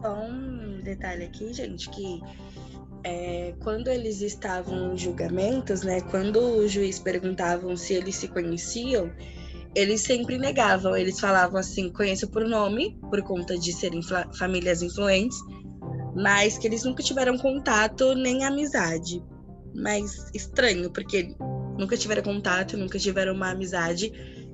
Só 0.02 0.14
um 0.24 0.80
detalhe 0.82 1.24
aqui, 1.24 1.52
gente, 1.52 1.90
que 1.90 2.22
é, 3.04 3.54
quando 3.60 3.88
eles 3.88 4.20
estavam 4.20 4.94
em 4.94 4.96
julgamentos, 4.96 5.82
né, 5.82 6.00
quando 6.00 6.38
o 6.38 6.68
juiz 6.68 6.98
perguntavam 6.98 7.76
se 7.76 7.94
eles 7.94 8.16
se 8.16 8.28
conheciam, 8.28 9.10
eles 9.74 10.00
sempre 10.00 10.38
negavam. 10.38 10.96
Eles 10.96 11.20
falavam 11.20 11.58
assim: 11.58 11.90
conheço 11.90 12.28
por 12.28 12.46
nome, 12.46 12.98
por 13.08 13.22
conta 13.22 13.56
de 13.58 13.72
serem 13.72 14.00
famílias 14.36 14.82
influentes, 14.82 15.38
mas 16.14 16.58
que 16.58 16.66
eles 16.66 16.84
nunca 16.84 17.02
tiveram 17.02 17.36
contato 17.38 18.14
nem 18.14 18.44
amizade. 18.44 19.22
Mas 19.74 20.30
estranho, 20.34 20.90
porque 20.90 21.34
nunca 21.78 21.96
tiveram 21.96 22.22
contato, 22.22 22.76
nunca 22.76 22.98
tiveram 22.98 23.32
uma 23.34 23.50
amizade, 23.50 24.12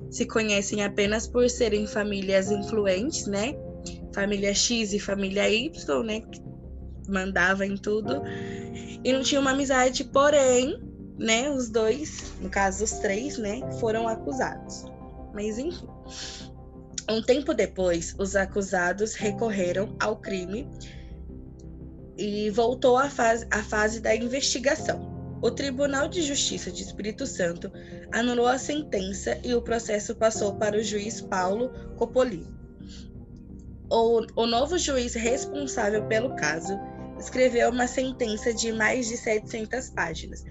se 0.09 0.25
conhecem 0.25 0.83
apenas 0.83 1.27
por 1.27 1.49
serem 1.49 1.87
famílias 1.87 2.51
influentes, 2.51 3.25
né? 3.25 3.55
Família 4.13 4.53
X 4.53 4.93
e 4.93 4.99
família 4.99 5.49
Y, 5.49 6.03
né? 6.03 6.21
Que 6.21 6.41
mandava 7.09 7.65
em 7.65 7.75
tudo. 7.75 8.21
E 9.03 9.11
não 9.11 9.21
tinha 9.21 9.41
uma 9.41 9.51
amizade, 9.51 10.03
porém, 10.05 10.79
né? 11.17 11.49
Os 11.49 11.69
dois, 11.69 12.33
no 12.39 12.49
caso 12.49 12.83
os 12.83 12.91
três, 12.93 13.37
né? 13.37 13.59
Foram 13.79 14.07
acusados. 14.07 14.85
Mas 15.33 15.57
enfim. 15.57 15.87
Um 17.09 17.21
tempo 17.21 17.53
depois, 17.53 18.15
os 18.17 18.35
acusados 18.35 19.13
recorreram 19.13 19.95
ao 19.99 20.15
crime 20.17 20.67
e 22.17 22.49
voltou 22.49 22.97
à 22.97 23.09
fase, 23.09 23.45
à 23.51 23.61
fase 23.61 23.99
da 23.99 24.15
investigação. 24.15 25.14
O 25.45 25.51
Tribunal 25.51 26.07
de 26.07 26.23
Justiça 26.23 26.71
de 26.71 26.81
Espírito 26.81 27.27
Santo 27.27 27.71
anulou 28.11 28.47
a 28.47 28.57
sentença 28.57 29.39
e 29.43 29.53
o 29.53 29.61
processo 29.61 30.15
passou 30.15 30.55
para 30.55 30.75
o 30.75 30.81
juiz 30.81 31.21
Paulo 31.21 31.69
Copoli. 31.97 32.47
O, 33.87 34.25
o 34.35 34.47
novo 34.47 34.75
juiz 34.79 35.13
responsável 35.13 36.03
pelo 36.07 36.35
caso 36.35 36.79
escreveu 37.19 37.69
uma 37.69 37.85
sentença 37.85 38.51
de 38.51 38.73
mais 38.73 39.07
de 39.07 39.17
700 39.17 39.91
páginas, 39.91 40.43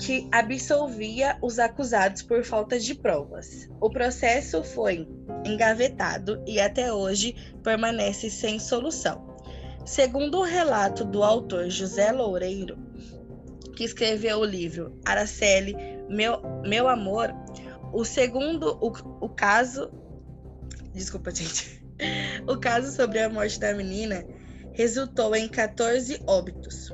que 0.00 0.28
absolvia 0.32 1.38
os 1.40 1.60
acusados 1.60 2.20
por 2.20 2.42
falta 2.42 2.80
de 2.80 2.96
provas. 2.96 3.68
O 3.80 3.88
processo 3.88 4.64
foi 4.64 5.06
engavetado 5.46 6.42
e 6.48 6.58
até 6.58 6.92
hoje 6.92 7.36
permanece 7.62 8.28
sem 8.28 8.58
solução. 8.58 9.30
Segundo 9.86 10.40
o 10.40 10.44
relato 10.44 11.04
do 11.04 11.22
autor 11.22 11.70
José 11.70 12.10
Loureiro, 12.10 12.90
que 13.72 13.84
escreveu 13.84 14.38
o 14.38 14.44
livro 14.44 14.98
Araceli, 15.04 15.74
Meu, 16.08 16.40
Meu 16.64 16.88
Amor, 16.88 17.32
o 17.92 18.04
segundo, 18.04 18.78
o, 18.80 18.92
o 19.24 19.28
caso. 19.28 19.90
Desculpa, 20.94 21.30
gente. 21.30 21.80
O 22.48 22.58
caso 22.58 22.90
sobre 22.90 23.20
a 23.20 23.28
morte 23.28 23.60
da 23.60 23.72
menina 23.72 24.26
resultou 24.72 25.36
em 25.36 25.48
14 25.48 26.20
óbitos, 26.26 26.92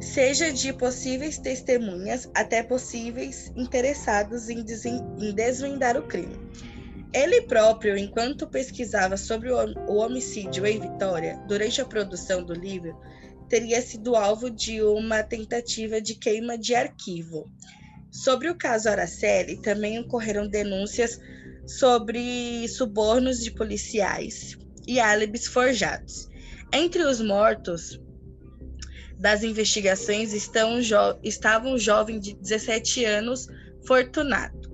seja 0.00 0.52
de 0.52 0.72
possíveis 0.72 1.38
testemunhas 1.38 2.28
até 2.34 2.64
possíveis 2.64 3.52
interessados 3.54 4.48
em, 4.48 4.64
em 5.18 5.32
desvendar 5.32 5.96
o 5.96 6.02
crime. 6.02 6.36
Ele 7.12 7.42
próprio, 7.42 7.96
enquanto 7.98 8.46
pesquisava 8.46 9.16
sobre 9.16 9.50
o 9.50 9.94
homicídio 9.94 10.64
em 10.64 10.80
Vitória, 10.80 11.40
durante 11.46 11.80
a 11.80 11.84
produção 11.84 12.42
do 12.42 12.54
livro, 12.54 12.96
teria 13.50 13.82
sido 13.82 14.14
alvo 14.14 14.48
de 14.48 14.80
uma 14.80 15.24
tentativa 15.24 16.00
de 16.00 16.14
queima 16.14 16.56
de 16.56 16.72
arquivo. 16.72 17.50
Sobre 18.10 18.48
o 18.48 18.54
caso 18.54 18.88
Araceli, 18.88 19.60
também 19.60 19.98
ocorreram 19.98 20.48
denúncias 20.48 21.18
sobre 21.66 22.66
subornos 22.68 23.40
de 23.40 23.50
policiais 23.50 24.56
e 24.86 25.00
álibis 25.00 25.48
forjados. 25.48 26.28
Entre 26.72 27.02
os 27.02 27.20
mortos 27.20 28.00
das 29.18 29.42
investigações 29.42 30.32
estão 30.32 30.80
jo 30.80 30.96
estavam 31.22 31.74
um 31.74 31.78
jovem 31.78 32.20
de 32.20 32.34
17 32.34 33.04
anos, 33.04 33.48
Fortunato. 33.84 34.70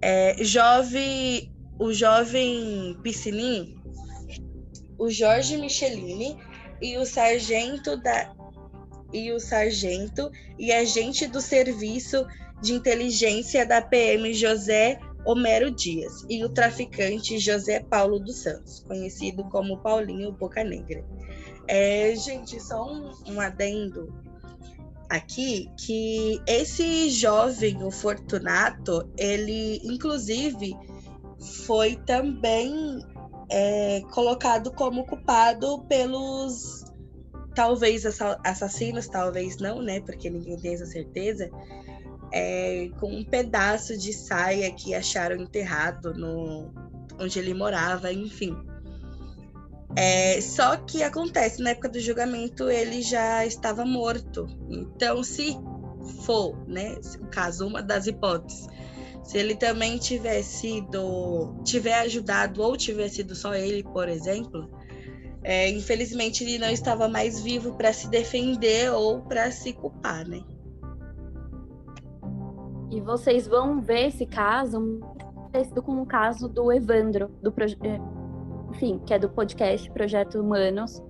É, 0.00 0.42
jovem, 0.44 1.52
o 1.78 1.92
jovem 1.92 2.96
Piscinin, 3.02 3.76
o 4.96 5.10
Jorge 5.10 5.56
Michelini 5.56 6.36
e 6.80 6.96
o 6.96 7.04
sargento 7.04 7.96
da 7.96 8.34
e 9.12 9.32
o 9.32 9.40
sargento 9.40 10.30
e 10.58 10.70
agente 10.70 11.26
do 11.26 11.40
serviço 11.40 12.26
de 12.60 12.74
inteligência 12.74 13.64
da 13.64 13.80
PM 13.80 14.34
José 14.34 14.98
Homero 15.24 15.70
Dias 15.70 16.24
e 16.28 16.44
o 16.44 16.48
traficante 16.48 17.38
José 17.38 17.80
Paulo 17.80 18.18
dos 18.18 18.36
Santos, 18.36 18.80
conhecido 18.80 19.44
como 19.44 19.78
Paulinho 19.78 20.32
Boca 20.32 20.62
Negra. 20.62 21.04
É, 21.66 22.14
gente, 22.16 22.60
só 22.60 22.84
um, 22.84 23.12
um 23.28 23.40
adendo 23.40 24.12
aqui 25.08 25.70
que 25.78 26.40
esse 26.46 27.10
jovem, 27.10 27.82
o 27.82 27.90
Fortunato, 27.90 29.08
ele 29.16 29.80
inclusive 29.84 30.74
foi 31.66 31.96
também 31.96 33.00
é, 33.50 34.02
colocado 34.12 34.70
como 34.72 35.06
culpado 35.06 35.84
pelos 35.88 36.84
talvez 37.54 38.04
assassinos, 38.44 39.08
talvez 39.08 39.56
não, 39.58 39.82
né? 39.82 40.00
Porque 40.00 40.30
ninguém 40.30 40.56
tem 40.58 40.74
essa 40.74 40.86
certeza. 40.86 41.50
É, 42.32 42.90
com 43.00 43.10
um 43.10 43.24
pedaço 43.24 43.96
de 43.96 44.12
saia 44.12 44.70
que 44.70 44.94
acharam 44.94 45.36
enterrado 45.36 46.12
no 46.14 46.70
onde 47.18 47.38
ele 47.38 47.54
morava, 47.54 48.12
enfim. 48.12 48.56
É, 49.96 50.40
só 50.40 50.76
que 50.76 51.02
acontece, 51.02 51.62
na 51.62 51.70
época 51.70 51.88
do 51.88 51.98
julgamento 51.98 52.68
ele 52.70 53.02
já 53.02 53.44
estava 53.44 53.84
morto. 53.84 54.46
Então, 54.68 55.24
se 55.24 55.56
for, 56.24 56.56
né, 56.68 56.96
o 57.20 57.26
caso, 57.26 57.66
uma 57.66 57.82
das 57.82 58.06
hipóteses, 58.06 58.68
se 59.28 59.36
ele 59.36 59.54
também 59.54 59.98
tiver 59.98 60.40
sido, 60.40 61.54
tiver 61.62 62.00
ajudado 62.00 62.62
ou 62.62 62.74
tiver 62.78 63.08
sido 63.08 63.34
só 63.34 63.54
ele, 63.54 63.82
por 63.82 64.08
exemplo, 64.08 64.70
é, 65.44 65.68
infelizmente 65.68 66.42
ele 66.42 66.58
não 66.58 66.70
estava 66.70 67.10
mais 67.10 67.42
vivo 67.42 67.74
para 67.74 67.92
se 67.92 68.08
defender 68.08 68.90
ou 68.90 69.20
para 69.20 69.50
se 69.50 69.74
culpar, 69.74 70.26
né? 70.26 70.40
E 72.90 73.02
vocês 73.02 73.46
vão 73.46 73.82
ver 73.82 74.06
esse 74.06 74.24
caso 74.24 74.98
parecido 75.52 75.82
com 75.82 76.00
o 76.00 76.06
caso 76.06 76.48
do 76.48 76.72
Evandro, 76.72 77.28
do 77.42 77.52
é, 77.60 78.00
enfim, 78.70 78.98
que 79.04 79.12
é 79.12 79.18
do 79.18 79.28
podcast 79.28 79.90
Projeto 79.90 80.40
Humanos. 80.40 81.02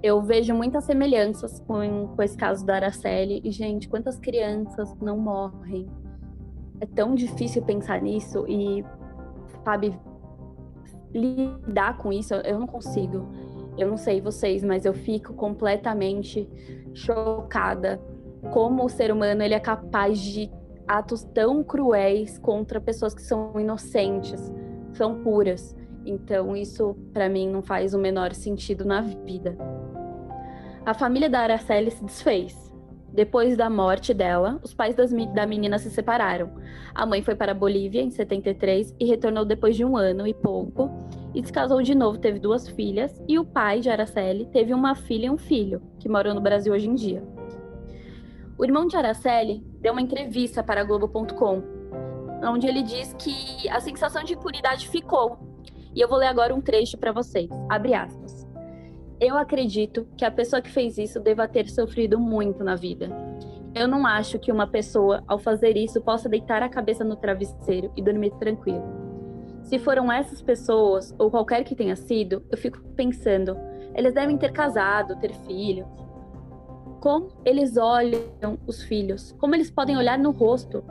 Eu 0.00 0.22
vejo 0.22 0.54
muitas 0.54 0.84
semelhanças 0.84 1.58
com, 1.66 2.06
com 2.14 2.22
esse 2.22 2.36
caso 2.36 2.64
da 2.64 2.76
Araceli. 2.76 3.40
E, 3.42 3.50
gente, 3.50 3.88
quantas 3.88 4.16
crianças 4.16 4.94
não 5.00 5.18
morrem 5.18 5.90
é 6.80 6.86
tão 6.86 7.14
difícil 7.14 7.62
pensar 7.62 8.00
nisso 8.00 8.44
e, 8.48 8.84
sabe, 9.64 9.98
lidar 11.12 11.98
com 11.98 12.12
isso, 12.12 12.34
eu 12.34 12.58
não 12.58 12.66
consigo. 12.66 13.26
Eu 13.76 13.88
não 13.88 13.96
sei 13.96 14.20
vocês, 14.20 14.64
mas 14.64 14.84
eu 14.84 14.92
fico 14.92 15.32
completamente 15.34 16.48
chocada 16.94 18.00
como 18.52 18.84
o 18.84 18.88
ser 18.88 19.12
humano 19.12 19.42
ele 19.42 19.54
é 19.54 19.60
capaz 19.60 20.18
de 20.18 20.50
atos 20.86 21.22
tão 21.34 21.62
cruéis 21.62 22.38
contra 22.38 22.80
pessoas 22.80 23.14
que 23.14 23.22
são 23.22 23.58
inocentes, 23.58 24.52
são 24.92 25.22
puras. 25.22 25.76
Então 26.04 26.56
isso 26.56 26.96
para 27.12 27.28
mim 27.28 27.48
não 27.48 27.62
faz 27.62 27.94
o 27.94 27.98
menor 27.98 28.32
sentido 28.34 28.84
na 28.84 29.00
vida. 29.00 29.56
A 30.84 30.94
família 30.94 31.28
da 31.28 31.40
Araceli 31.40 31.90
se 31.90 32.04
desfez. 32.04 32.67
Depois 33.12 33.56
da 33.56 33.68
morte 33.70 34.12
dela, 34.12 34.60
os 34.62 34.74
pais 34.74 34.94
das, 34.94 35.10
da 35.34 35.46
menina 35.46 35.78
se 35.78 35.90
separaram. 35.90 36.50
A 36.94 37.06
mãe 37.06 37.22
foi 37.22 37.34
para 37.34 37.52
a 37.52 37.54
Bolívia 37.54 38.02
em 38.02 38.10
73 38.10 38.94
e 39.00 39.04
retornou 39.06 39.44
depois 39.44 39.76
de 39.76 39.84
um 39.84 39.96
ano 39.96 40.26
e 40.26 40.34
pouco 40.34 40.90
e 41.34 41.44
se 41.44 41.52
casou 41.52 41.82
de 41.82 41.94
novo, 41.94 42.18
teve 42.18 42.38
duas 42.38 42.68
filhas 42.68 43.22
e 43.28 43.38
o 43.38 43.44
pai 43.44 43.80
de 43.80 43.90
Araceli 43.90 44.46
teve 44.46 44.72
uma 44.72 44.94
filha 44.94 45.26
e 45.26 45.30
um 45.30 45.36
filho, 45.36 45.82
que 45.98 46.08
moram 46.08 46.34
no 46.34 46.40
Brasil 46.40 46.72
hoje 46.72 46.88
em 46.88 46.94
dia. 46.94 47.22
O 48.58 48.64
irmão 48.64 48.86
de 48.86 48.96
Araceli 48.96 49.62
deu 49.80 49.92
uma 49.92 50.02
entrevista 50.02 50.62
para 50.64 50.82
Globo.com, 50.82 51.62
onde 52.44 52.66
ele 52.66 52.82
diz 52.82 53.14
que 53.14 53.68
a 53.68 53.78
sensação 53.78 54.24
de 54.24 54.34
impunidade 54.34 54.88
ficou. 54.88 55.38
E 55.94 56.00
eu 56.00 56.08
vou 56.08 56.18
ler 56.18 56.26
agora 56.26 56.54
um 56.54 56.60
trecho 56.60 56.98
para 56.98 57.12
vocês. 57.12 57.48
Abre 57.68 57.94
aspas. 57.94 58.37
Eu 59.20 59.36
acredito 59.36 60.06
que 60.16 60.24
a 60.24 60.30
pessoa 60.30 60.62
que 60.62 60.70
fez 60.70 60.96
isso 60.96 61.18
deva 61.18 61.48
ter 61.48 61.68
sofrido 61.68 62.20
muito 62.20 62.62
na 62.62 62.76
vida. 62.76 63.10
Eu 63.74 63.88
não 63.88 64.06
acho 64.06 64.38
que 64.38 64.52
uma 64.52 64.66
pessoa, 64.66 65.24
ao 65.26 65.38
fazer 65.38 65.76
isso, 65.76 66.00
possa 66.00 66.28
deitar 66.28 66.62
a 66.62 66.68
cabeça 66.68 67.02
no 67.02 67.16
travesseiro 67.16 67.92
e 67.96 68.02
dormir 68.02 68.30
tranquilo. 68.38 68.84
Se 69.62 69.76
foram 69.78 70.10
essas 70.10 70.40
pessoas, 70.40 71.12
ou 71.18 71.30
qualquer 71.30 71.64
que 71.64 71.74
tenha 71.74 71.96
sido, 71.96 72.44
eu 72.50 72.56
fico 72.56 72.80
pensando, 72.94 73.56
eles 73.94 74.14
devem 74.14 74.38
ter 74.38 74.52
casado, 74.52 75.18
ter 75.18 75.34
filhos. 75.46 75.86
Como 77.00 77.28
eles 77.44 77.76
olham 77.76 78.58
os 78.66 78.82
filhos? 78.84 79.32
Como 79.32 79.54
eles 79.54 79.70
podem 79.70 79.96
olhar 79.96 80.18
no 80.18 80.30
rosto 80.30 80.84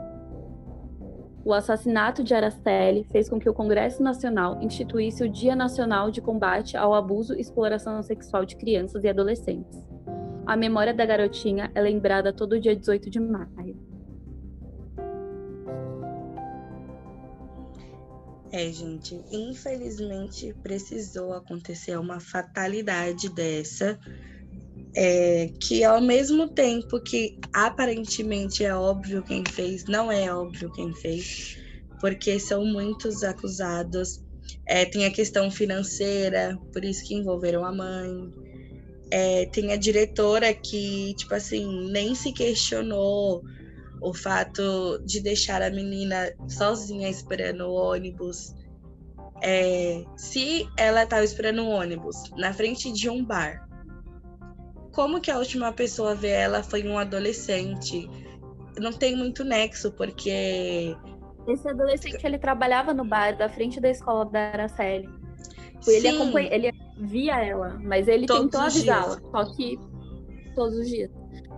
o 1.47 1.53
assassinato 1.53 2.25
de 2.25 2.33
Araceli 2.33 3.05
fez 3.05 3.29
com 3.29 3.39
que 3.39 3.49
o 3.49 3.53
Congresso 3.53 4.03
Nacional 4.03 4.61
instituísse 4.61 5.23
o 5.23 5.29
Dia 5.29 5.55
Nacional 5.55 6.11
de 6.11 6.19
Combate 6.19 6.75
ao 6.75 6.93
Abuso 6.93 7.33
e 7.33 7.39
Exploração 7.39 8.03
Sexual 8.03 8.43
de 8.43 8.57
Crianças 8.57 9.01
e 9.05 9.07
Adolescentes. 9.07 9.81
A 10.45 10.57
memória 10.57 10.93
da 10.93 11.05
garotinha 11.05 11.71
é 11.73 11.79
lembrada 11.79 12.33
todo 12.33 12.59
dia 12.59 12.75
18 12.75 13.09
de 13.09 13.21
maio. 13.21 13.77
É, 18.51 18.69
gente, 18.69 19.23
infelizmente 19.31 20.53
precisou 20.61 21.31
acontecer 21.31 21.97
uma 21.97 22.19
fatalidade 22.19 23.29
dessa 23.29 23.97
é, 24.99 25.51
que 25.59 25.83
ao 25.83 26.01
mesmo 26.01 26.47
tempo 26.47 26.99
que 26.99 27.37
aparentemente 27.53 28.65
é 28.65 28.73
óbvio 28.73 29.21
quem 29.21 29.43
fez, 29.45 29.85
não 29.85 30.11
é 30.11 30.33
óbvio 30.33 30.71
quem 30.71 30.91
fez, 30.95 31.55
porque 32.01 32.39
são 32.39 32.65
muitos 32.65 33.23
acusados. 33.23 34.23
É, 34.65 34.85
tem 34.85 35.05
a 35.05 35.11
questão 35.11 35.51
financeira, 35.51 36.57
por 36.73 36.83
isso 36.83 37.05
que 37.05 37.13
envolveram 37.13 37.63
a 37.63 37.71
mãe. 37.71 38.33
É, 39.11 39.45
tem 39.45 39.71
a 39.71 39.75
diretora 39.75 40.51
que, 40.51 41.13
tipo 41.13 41.35
assim, 41.35 41.91
nem 41.91 42.15
se 42.15 42.33
questionou 42.33 43.43
o 44.01 44.13
fato 44.15 44.99
de 45.05 45.21
deixar 45.21 45.61
a 45.61 45.69
menina 45.69 46.33
sozinha 46.49 47.07
esperando 47.07 47.67
o 47.67 47.73
ônibus. 47.73 48.55
É, 49.43 50.03
se 50.15 50.67
ela 50.75 51.03
estava 51.03 51.23
esperando 51.23 51.61
o 51.61 51.69
ônibus 51.69 52.15
na 52.35 52.51
frente 52.51 52.91
de 52.91 53.07
um 53.07 53.23
bar 53.23 53.66
como 54.97 55.21
que 55.21 55.29
a 55.29 55.37
última 55.37 55.71
pessoa 55.71 56.15
vê 56.15 56.29
ela 56.29 56.63
foi 56.63 56.83
um 56.83 56.97
adolescente? 56.97 58.09
Não 58.79 58.91
tem 58.91 59.15
muito 59.15 59.43
nexo, 59.43 59.91
porque. 59.91 60.97
Esse 61.47 61.69
adolescente 61.69 62.25
ele 62.25 62.39
trabalhava 62.39 62.95
no 62.95 63.05
bar 63.05 63.37
da 63.37 63.47
frente 63.47 63.79
da 63.79 63.91
escola 63.91 64.25
da 64.25 64.39
Araceli. 64.39 65.07
Ele, 65.87 66.07
acompanha, 66.07 66.49
ele 66.51 66.73
via 66.97 67.39
ela, 67.39 67.79
mas 67.83 68.07
ele 68.07 68.25
todos 68.25 68.45
tentou 68.45 68.59
avisá-la, 68.59 69.21
só 69.31 69.55
que 69.55 69.79
todos 70.55 70.75
os 70.79 70.87
dias. 70.87 71.11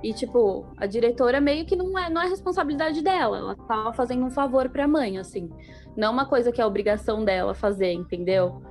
E, 0.04 0.13
tipo, 0.13 0.65
a 0.75 0.86
diretora 0.86 1.39
meio 1.39 1.65
que 1.65 1.78
não 1.78 1.97
é, 1.97 2.10
não 2.10 2.21
é 2.21 2.28
responsabilidade 2.28 3.02
dela. 3.02 3.38
Ela 3.38 3.56
tava 3.56 3.93
fazendo 3.93 4.25
um 4.25 4.30
favor 4.30 4.67
pra 4.67 4.86
mãe, 4.86 5.17
assim. 5.17 5.49
Não 5.95 6.12
uma 6.12 6.25
coisa 6.25 6.52
que 6.52 6.62
é 6.62 6.65
obrigação 6.65 7.23
dela 7.23 7.54
fazer, 7.54 7.93
entendeu? 7.93 8.62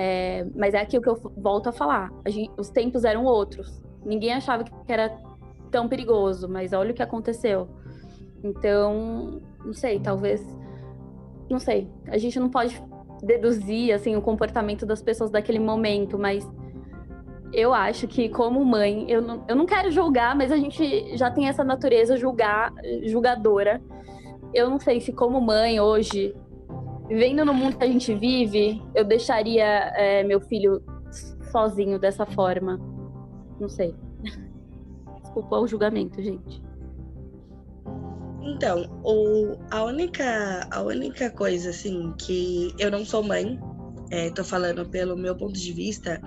É, 0.00 0.46
mas 0.54 0.74
é 0.74 0.78
aquilo 0.78 1.02
que 1.02 1.08
eu 1.08 1.20
volto 1.36 1.68
a 1.68 1.72
falar. 1.72 2.12
A 2.24 2.30
gente, 2.30 2.52
os 2.56 2.70
tempos 2.70 3.02
eram 3.02 3.24
outros. 3.24 3.82
Ninguém 4.06 4.32
achava 4.32 4.62
que 4.62 4.72
era 4.86 5.18
tão 5.72 5.88
perigoso, 5.88 6.48
mas 6.48 6.72
olha 6.72 6.92
o 6.92 6.94
que 6.94 7.02
aconteceu. 7.02 7.68
Então, 8.44 9.42
não 9.64 9.72
sei, 9.72 9.98
talvez. 9.98 10.40
Não 11.50 11.58
sei. 11.58 11.90
A 12.06 12.16
gente 12.16 12.38
não 12.38 12.48
pode 12.48 12.80
deduzir 13.24 13.92
assim 13.92 14.14
o 14.14 14.22
comportamento 14.22 14.86
das 14.86 15.02
pessoas 15.02 15.32
daquele 15.32 15.58
momento, 15.58 16.16
mas 16.16 16.48
eu 17.52 17.74
acho 17.74 18.06
que 18.06 18.28
como 18.28 18.64
mãe, 18.64 19.04
eu 19.10 19.20
não, 19.20 19.44
eu 19.48 19.56
não 19.56 19.66
quero 19.66 19.90
julgar, 19.90 20.36
mas 20.36 20.52
a 20.52 20.56
gente 20.56 21.16
já 21.16 21.28
tem 21.28 21.48
essa 21.48 21.64
natureza 21.64 22.16
julgar, 22.16 22.72
julgadora. 23.02 23.82
Eu 24.54 24.70
não 24.70 24.78
sei 24.78 25.00
se 25.00 25.12
como 25.12 25.40
mãe 25.40 25.80
hoje 25.80 26.36
vivendo 27.08 27.44
no 27.44 27.54
mundo 27.54 27.78
que 27.78 27.84
a 27.84 27.88
gente 27.88 28.14
vive, 28.14 28.82
eu 28.94 29.04
deixaria 29.04 29.64
é, 29.96 30.22
meu 30.22 30.40
filho 30.40 30.82
sozinho 31.50 31.98
dessa 31.98 32.26
forma. 32.26 32.78
Não 33.58 33.68
sei. 33.68 33.94
Desculpa 35.22 35.58
o 35.58 35.66
julgamento, 35.66 36.22
gente. 36.22 36.62
Então, 38.42 38.88
o, 39.04 39.56
a, 39.70 39.84
única, 39.84 40.66
a 40.70 40.82
única 40.82 41.30
coisa, 41.30 41.70
assim, 41.70 42.14
que 42.18 42.74
eu 42.78 42.90
não 42.90 43.04
sou 43.04 43.22
mãe, 43.22 43.58
é, 44.10 44.30
tô 44.30 44.44
falando 44.44 44.88
pelo 44.88 45.16
meu 45.16 45.36
ponto 45.36 45.52
de 45.52 45.72
vista, 45.72 46.20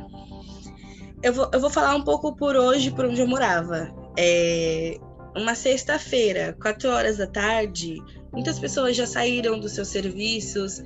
eu 1.23 1.33
vou, 1.33 1.49
eu 1.53 1.59
vou 1.59 1.69
falar 1.69 1.95
um 1.95 2.03
pouco 2.03 2.35
por 2.35 2.55
hoje, 2.55 2.91
por 2.91 3.05
onde 3.05 3.21
eu 3.21 3.27
morava. 3.27 3.91
É, 4.17 4.97
uma 5.35 5.55
sexta-feira, 5.55 6.55
quatro 6.61 6.89
horas 6.89 7.17
da 7.17 7.27
tarde, 7.27 7.97
Muitas 8.31 8.59
pessoas 8.59 8.95
já 8.95 9.05
saíram 9.05 9.59
dos 9.59 9.73
seus 9.73 9.89
serviços, 9.89 10.81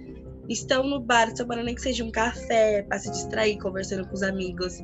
estão 0.50 0.88
no 0.88 1.00
bar 1.00 1.34
tomando 1.34 1.64
nem 1.64 1.76
que 1.76 1.82
seja 1.82 2.04
um 2.04 2.12
café 2.12 2.84
para 2.84 3.00
se 3.00 3.12
distrair, 3.12 3.58
conversando 3.58 4.08
com 4.08 4.14
os 4.14 4.24
amigos. 4.24 4.84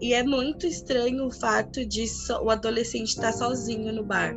E 0.00 0.14
é 0.14 0.22
muito 0.22 0.66
estranho 0.66 1.26
o 1.26 1.30
fato 1.30 1.84
de 1.84 2.06
so 2.06 2.40
o 2.42 2.50
adolescente 2.50 3.08
estar 3.08 3.32
sozinho 3.32 3.92
no 3.92 4.04
bar. 4.04 4.34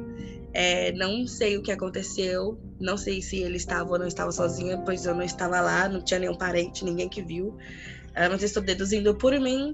É, 0.54 0.92
não 0.94 1.26
sei 1.28 1.56
o 1.58 1.62
que 1.62 1.72
aconteceu, 1.72 2.60
não 2.80 2.98
sei 2.98 3.22
se 3.22 3.38
ele 3.38 3.58
estava 3.58 3.90
ou 3.90 4.00
não 4.00 4.08
estava 4.08 4.32
sozinho, 4.32 4.82
pois 4.84 5.06
eu 5.06 5.16
não 5.16 5.22
estava 5.22 5.62
lá, 5.62 5.88
não 5.88 6.02
tinha 6.02 6.20
nenhum 6.20 6.36
parente, 6.36 6.84
ninguém 6.84 7.08
que 7.08 7.22
viu. 7.22 7.56
Não 8.14 8.36
estou 8.36 8.62
deduzindo 8.62 9.16
por 9.16 9.40
mim. 9.40 9.74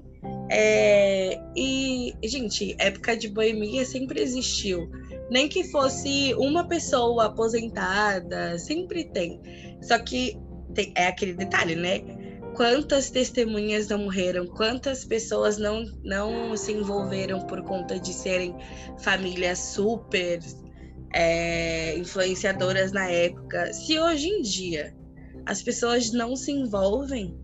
É, 0.50 1.40
e, 1.56 2.14
gente, 2.22 2.76
época 2.78 3.16
de 3.16 3.28
boemia 3.28 3.84
sempre 3.84 4.20
existiu. 4.20 4.88
Nem 5.30 5.48
que 5.48 5.64
fosse 5.64 6.34
uma 6.34 6.66
pessoa 6.66 7.26
aposentada, 7.26 8.58
sempre 8.58 9.04
tem. 9.04 9.40
Só 9.82 9.98
que 9.98 10.38
tem, 10.74 10.92
é 10.96 11.06
aquele 11.06 11.34
detalhe, 11.34 11.74
né? 11.76 12.02
Quantas 12.54 13.10
testemunhas 13.10 13.88
não 13.88 13.98
morreram? 13.98 14.46
Quantas 14.46 15.04
pessoas 15.04 15.58
não, 15.58 15.84
não 16.02 16.56
se 16.56 16.72
envolveram 16.72 17.40
por 17.46 17.62
conta 17.62 18.00
de 18.00 18.12
serem 18.12 18.56
famílias 18.98 19.58
super 19.58 20.40
é, 21.14 21.96
influenciadoras 21.96 22.90
na 22.90 23.08
época? 23.08 23.72
Se 23.72 23.98
hoje 23.98 24.28
em 24.28 24.42
dia 24.42 24.96
as 25.46 25.62
pessoas 25.62 26.10
não 26.12 26.34
se 26.34 26.50
envolvem, 26.50 27.38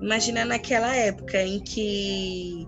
Imagina 0.00 0.46
naquela 0.46 0.96
época 0.96 1.42
em 1.42 1.60
que 1.60 2.66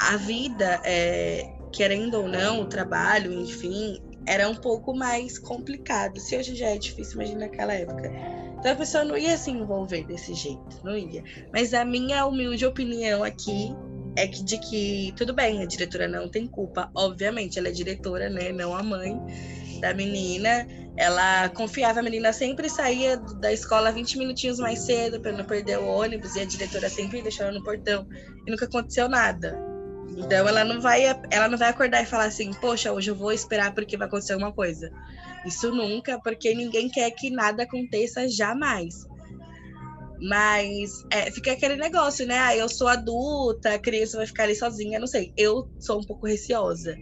a 0.00 0.16
vida, 0.16 0.80
é, 0.84 1.46
querendo 1.76 2.14
ou 2.14 2.28
não, 2.28 2.62
o 2.62 2.66
trabalho, 2.66 3.32
enfim, 3.32 4.00
era 4.26 4.48
um 4.48 4.54
pouco 4.54 4.94
mais 4.94 5.38
complicado. 5.38 6.18
Se 6.18 6.36
hoje 6.36 6.56
já 6.56 6.68
é 6.68 6.78
difícil, 6.78 7.14
imagina 7.14 7.40
naquela 7.40 7.74
época. 7.74 8.10
Então 8.58 8.72
a 8.72 8.76
pessoa 8.76 9.04
não 9.04 9.16
ia 9.16 9.36
se 9.36 9.50
envolver 9.50 10.04
desse 10.06 10.34
jeito, 10.34 10.80
não 10.82 10.96
ia. 10.96 11.22
Mas 11.52 11.74
a 11.74 11.84
minha 11.84 12.24
humilde 12.26 12.64
opinião 12.64 13.22
aqui 13.22 13.74
é 14.16 14.26
que 14.26 14.42
de 14.42 14.58
que 14.58 15.12
tudo 15.16 15.34
bem, 15.34 15.62
a 15.62 15.66
diretora 15.66 16.08
não 16.08 16.28
tem 16.28 16.46
culpa, 16.46 16.90
obviamente, 16.94 17.58
ela 17.58 17.68
é 17.68 17.72
diretora, 17.72 18.30
né, 18.30 18.50
não 18.50 18.74
a 18.74 18.82
mãe 18.82 19.20
da 19.80 19.92
menina. 19.92 20.66
Ela 20.96 21.50
confiava, 21.50 22.00
a 22.00 22.02
menina 22.02 22.32
sempre 22.32 22.70
saía 22.70 23.18
da 23.18 23.52
escola 23.52 23.92
20 23.92 24.16
minutinhos 24.16 24.58
mais 24.58 24.78
cedo 24.80 25.20
para 25.20 25.32
não 25.32 25.44
perder 25.44 25.78
o 25.78 25.86
ônibus 25.86 26.34
e 26.36 26.40
a 26.40 26.46
diretora 26.46 26.88
sempre 26.88 27.20
deixava 27.20 27.52
no 27.52 27.62
portão 27.62 28.08
e 28.46 28.50
nunca 28.50 28.64
aconteceu 28.64 29.06
nada. 29.06 29.65
Então 30.16 30.48
ela 30.48 30.64
não 30.64 30.80
vai 30.80 31.04
ela 31.30 31.48
não 31.48 31.58
vai 31.58 31.68
acordar 31.68 32.02
e 32.02 32.06
falar 32.06 32.24
assim: 32.24 32.50
"Poxa, 32.54 32.92
hoje 32.92 33.10
eu 33.10 33.14
vou 33.14 33.32
esperar 33.32 33.74
porque 33.74 33.96
vai 33.96 34.06
acontecer 34.06 34.32
alguma 34.32 34.52
coisa". 34.52 34.90
Isso 35.44 35.70
nunca, 35.70 36.18
porque 36.22 36.54
ninguém 36.54 36.88
quer 36.88 37.10
que 37.10 37.30
nada 37.30 37.64
aconteça 37.64 38.26
jamais. 38.28 38.94
Mas 40.20 40.90
é, 41.12 41.30
fica 41.30 41.52
aquele 41.52 41.76
negócio, 41.76 42.26
né? 42.26 42.38
Ah, 42.38 42.56
eu 42.56 42.68
sou 42.68 42.88
adulta, 42.88 43.74
a 43.74 43.78
criança 43.78 44.16
vai 44.16 44.26
ficar 44.26 44.44
ali 44.44 44.54
sozinha, 44.56 44.98
não 44.98 45.06
sei. 45.06 45.32
Eu 45.36 45.68
sou 45.78 46.00
um 46.00 46.04
pouco 46.04 46.26
receosa. 46.26 46.96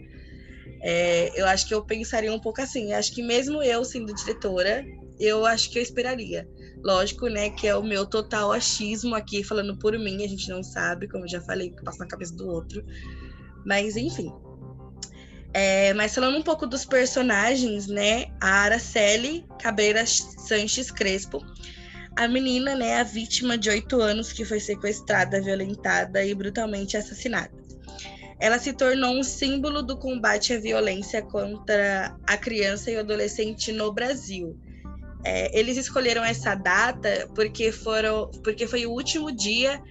É, 0.83 1.31
eu 1.39 1.47
acho 1.47 1.67
que 1.67 1.73
eu 1.73 1.83
pensaria 1.83 2.31
um 2.31 2.39
pouco 2.39 2.61
assim. 2.61 2.93
Acho 2.93 3.13
que 3.13 3.23
mesmo 3.23 3.63
eu 3.63 3.85
sendo 3.85 4.13
diretora, 4.13 4.85
eu 5.19 5.45
acho 5.45 5.71
que 5.71 5.79
eu 5.79 5.83
esperaria. 5.83 6.47
Lógico, 6.85 7.27
né, 7.27 7.49
que 7.49 7.67
é 7.67 7.75
o 7.75 7.81
meu 7.81 8.05
total 8.05 8.51
achismo 8.51 9.15
aqui, 9.15 9.43
falando 9.43 9.75
por 9.75 9.97
mim, 9.97 10.23
a 10.23 10.27
gente 10.27 10.47
não 10.49 10.61
sabe, 10.61 11.07
como 11.07 11.23
eu 11.23 11.27
já 11.27 11.41
falei, 11.41 11.71
que 11.71 11.83
passa 11.83 11.97
na 11.97 12.07
cabeça 12.07 12.35
do 12.35 12.47
outro. 12.47 12.85
Mas, 13.65 13.97
enfim. 13.97 14.31
É, 15.51 15.95
mas 15.95 16.13
falando 16.13 16.37
um 16.37 16.43
pouco 16.43 16.67
dos 16.67 16.85
personagens, 16.85 17.87
né, 17.87 18.25
a 18.39 18.65
Araceli 18.65 19.47
Cabreira 19.59 20.05
Sanches 20.05 20.91
Crespo, 20.91 21.43
a 22.15 22.27
menina, 22.27 22.75
né, 22.75 22.99
a 22.99 23.03
vítima 23.03 23.57
de 23.57 23.67
oito 23.67 23.99
anos 23.99 24.31
que 24.31 24.45
foi 24.45 24.59
sequestrada, 24.59 25.41
violentada 25.41 26.23
e 26.23 26.35
brutalmente 26.35 26.95
assassinada. 26.95 27.51
Ela 28.39 28.59
se 28.59 28.73
tornou 28.73 29.17
um 29.17 29.23
símbolo 29.23 29.81
do 29.81 29.97
combate 29.97 30.53
à 30.53 30.59
violência 30.59 31.23
contra 31.23 32.15
a 32.27 32.37
criança 32.37 32.91
e 32.91 32.97
o 32.97 32.99
adolescente 32.99 33.71
no 33.71 33.91
Brasil. 33.91 34.55
É, 35.25 35.57
eles 35.57 35.75
escolheram 35.75 36.23
essa 36.23 36.53
data 36.53 37.27
porque 37.33 37.71
foram, 37.71 38.29
porque 38.43 38.67
foi 38.67 38.85
o 38.85 38.91
último 38.91 39.31
dia 39.31 39.81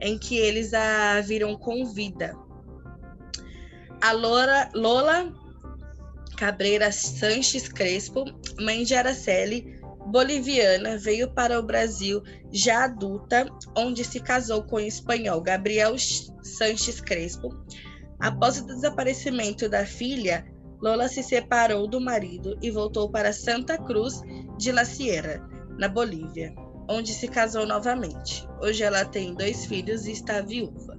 em 0.00 0.18
que 0.18 0.38
eles 0.38 0.72
a 0.72 1.20
viram 1.20 1.56
com 1.56 1.84
vida. 1.84 2.34
A 4.00 4.12
Lola, 4.12 4.70
Lola 4.74 5.32
Cabreira 6.36 6.90
Sanches 6.90 7.68
Crespo, 7.68 8.24
mãe 8.60 8.82
de 8.84 8.94
Araceli, 8.94 9.78
boliviana, 10.06 10.96
veio 10.96 11.30
para 11.32 11.58
o 11.58 11.62
Brasil 11.62 12.22
já 12.50 12.84
adulta, 12.84 13.46
onde 13.76 14.04
se 14.04 14.20
casou 14.20 14.62
com 14.62 14.76
o 14.76 14.80
espanhol 14.80 15.42
Gabriel 15.42 15.96
Sanches 16.42 17.00
Crespo. 17.00 17.54
Após 18.18 18.58
o 18.58 18.66
desaparecimento 18.66 19.68
da 19.68 19.84
filha, 19.84 20.46
Lola 20.80 21.08
se 21.08 21.22
separou 21.22 21.86
do 21.86 22.00
marido 22.00 22.56
e 22.62 22.70
voltou 22.70 23.10
para 23.10 23.32
Santa 23.32 23.76
Cruz 23.78 24.22
de 24.56 24.70
la 24.72 24.84
Sierra, 24.84 25.46
na 25.78 25.88
Bolívia, 25.88 26.54
onde 26.88 27.12
se 27.12 27.28
casou 27.28 27.66
novamente. 27.66 28.48
Hoje 28.60 28.82
ela 28.82 29.04
tem 29.04 29.34
dois 29.34 29.66
filhos 29.66 30.06
e 30.06 30.12
está 30.12 30.40
viúva. 30.40 30.98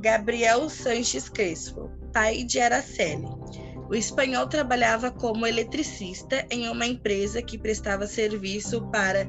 Gabriel 0.00 0.68
Sanches 0.68 1.28
Crespo, 1.28 1.90
pai 2.12 2.42
de 2.42 2.60
Araceli 2.60 3.28
o 3.90 3.94
espanhol 3.96 4.46
trabalhava 4.46 5.10
como 5.10 5.44
eletricista 5.44 6.46
em 6.48 6.68
uma 6.68 6.86
empresa 6.86 7.42
que 7.42 7.58
prestava 7.58 8.06
serviço 8.06 8.88
para 8.88 9.26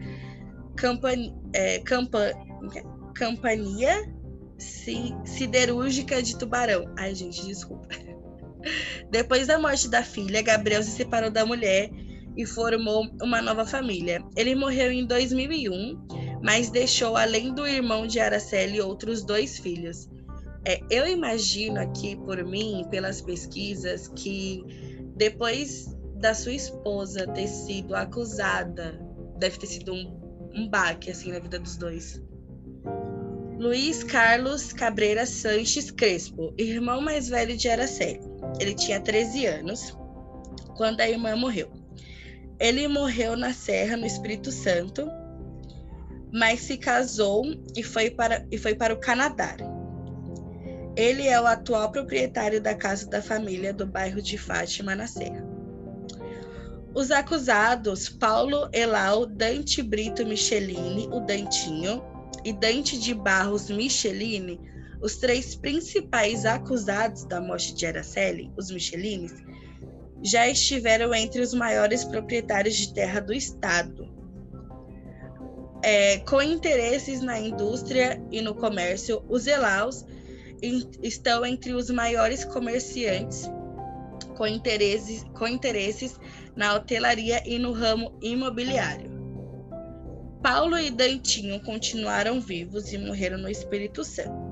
campan 0.75 1.33
é, 1.51 1.79
campan 1.79 2.31
Companhia 3.17 4.07
Siderúrgica 5.25 6.21
de 6.21 6.37
Tubarão. 6.37 6.93
Ai, 6.95 7.15
gente, 7.15 7.43
desculpa. 7.43 7.87
Depois 9.09 9.47
da 9.47 9.59
morte 9.59 9.89
da 9.89 10.03
filha, 10.03 10.41
Gabriel 10.41 10.83
se 10.83 10.91
separou 10.91 11.29
da 11.29 11.45
mulher 11.45 11.89
e 12.35 12.45
formou 12.45 13.07
uma 13.21 13.41
nova 13.41 13.65
família. 13.65 14.23
Ele 14.35 14.55
morreu 14.55 14.91
em 14.91 15.05
2001, 15.05 16.39
mas 16.41 16.69
deixou, 16.69 17.17
além 17.17 17.53
do 17.53 17.67
irmão 17.67 18.07
de 18.07 18.19
Araceli, 18.19 18.81
outros 18.81 19.23
dois 19.23 19.57
filhos. 19.57 20.09
É, 20.65 20.79
eu 20.89 21.07
imagino 21.07 21.79
aqui 21.79 22.15
por 22.15 22.43
mim, 22.43 22.85
pelas 22.89 23.21
pesquisas, 23.21 24.07
que 24.09 24.63
depois 25.15 25.95
da 26.15 26.33
sua 26.33 26.53
esposa 26.53 27.27
ter 27.27 27.47
sido 27.47 27.95
acusada, 27.95 28.99
deve 29.37 29.57
ter 29.57 29.67
sido 29.67 29.93
um, 29.93 30.51
um 30.53 30.69
baque 30.69 31.09
assim 31.09 31.31
na 31.31 31.39
vida 31.39 31.59
dos 31.59 31.77
dois. 31.77 32.21
Luiz 33.59 34.03
Carlos 34.03 34.71
Cabreira 34.71 35.25
Sanches 35.25 35.91
Crespo, 35.91 36.53
irmão 36.57 37.01
mais 37.01 37.29
velho 37.29 37.55
de 37.57 37.69
Araceli. 37.69 38.30
Ele 38.59 38.73
tinha 38.73 38.99
13 38.99 39.45
anos 39.45 39.97
quando 40.75 41.01
a 41.01 41.09
irmã 41.09 41.35
morreu. 41.35 41.71
Ele 42.59 42.87
morreu 42.87 43.35
na 43.35 43.53
Serra, 43.53 43.97
no 43.97 44.05
Espírito 44.05 44.51
Santo, 44.51 45.09
mas 46.31 46.61
se 46.61 46.77
casou 46.77 47.43
e 47.75 47.83
foi 47.83 48.09
para, 48.11 48.45
e 48.51 48.57
foi 48.57 48.75
para 48.75 48.93
o 48.93 48.99
Canadá. 48.99 49.55
Ele 50.95 51.27
é 51.27 51.39
o 51.39 51.47
atual 51.47 51.91
proprietário 51.91 52.61
da 52.61 52.75
casa 52.75 53.09
da 53.09 53.21
família 53.21 53.73
do 53.73 53.85
bairro 53.85 54.21
de 54.21 54.37
Fátima, 54.37 54.95
na 54.95 55.07
Serra. 55.07 55.43
Os 56.93 57.09
acusados, 57.09 58.09
Paulo 58.09 58.69
Elau 58.73 59.25
Dante 59.25 59.81
Brito 59.81 60.25
Michelini, 60.25 61.07
o 61.11 61.21
Dantinho, 61.21 62.03
e 62.43 62.51
Dante 62.51 62.99
de 62.99 63.13
Barros 63.13 63.69
Michelini, 63.69 64.59
os 65.01 65.17
três 65.17 65.55
principais 65.55 66.45
acusados 66.45 67.25
da 67.25 67.41
morte 67.41 67.73
de 67.73 67.85
Araceli, 67.85 68.51
os 68.57 68.69
Michelines, 68.69 69.33
já 70.23 70.47
estiveram 70.47 71.13
entre 71.13 71.41
os 71.41 71.53
maiores 71.53 72.03
proprietários 72.03 72.75
de 72.75 72.93
terra 72.93 73.19
do 73.19 73.33
estado. 73.33 74.07
É, 75.83 76.19
com 76.19 76.41
interesses 76.41 77.21
na 77.21 77.39
indústria 77.39 78.21
e 78.31 78.39
no 78.41 78.53
comércio, 78.53 79.23
os 79.27 79.47
Elaus 79.47 80.05
estão 81.01 81.43
entre 81.43 81.73
os 81.73 81.89
maiores 81.89 82.45
comerciantes 82.45 83.49
com 84.41 84.47
interesses, 84.47 85.23
com 85.33 85.47
interesses 85.47 86.19
na 86.55 86.73
hotelaria 86.73 87.43
e 87.45 87.59
no 87.59 87.71
ramo 87.71 88.17
imobiliário. 88.21 89.11
Paulo 90.41 90.79
e 90.79 90.89
Dantinho 90.89 91.61
continuaram 91.61 92.41
vivos 92.41 92.91
e 92.91 92.97
morreram 92.97 93.37
no 93.37 93.49
Espírito 93.49 94.03
Santo. 94.03 94.50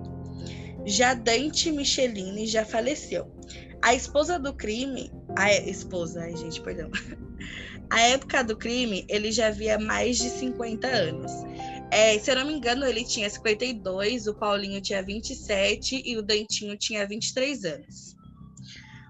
Já 0.86 1.14
Dante 1.14 1.72
Michelini 1.72 2.48
já 2.48 2.66
faleceu. 2.66 3.32
A 3.82 3.94
esposa 3.94 4.38
do 4.38 4.54
crime, 4.54 5.12
a 5.38 5.52
esposa, 5.54 6.22
ai 6.22 6.36
gente, 6.36 6.62
perdão. 6.62 6.90
A 7.92 8.02
época 8.02 8.44
do 8.44 8.56
crime, 8.56 9.04
ele 9.10 9.32
já 9.32 9.48
havia 9.48 9.80
mais 9.80 10.18
de 10.18 10.30
50 10.30 10.88
anos. 10.88 11.32
É, 11.92 12.20
se 12.20 12.30
eu 12.30 12.36
não 12.36 12.46
me 12.46 12.54
engano, 12.54 12.86
ele 12.86 13.04
tinha 13.04 13.28
52, 13.28 14.28
o 14.28 14.36
Paulinho 14.36 14.80
tinha 14.80 15.02
27 15.02 16.04
e 16.06 16.16
o 16.16 16.22
Dentinho 16.22 16.78
tinha 16.78 17.08
23 17.08 17.66
anos. 17.66 18.16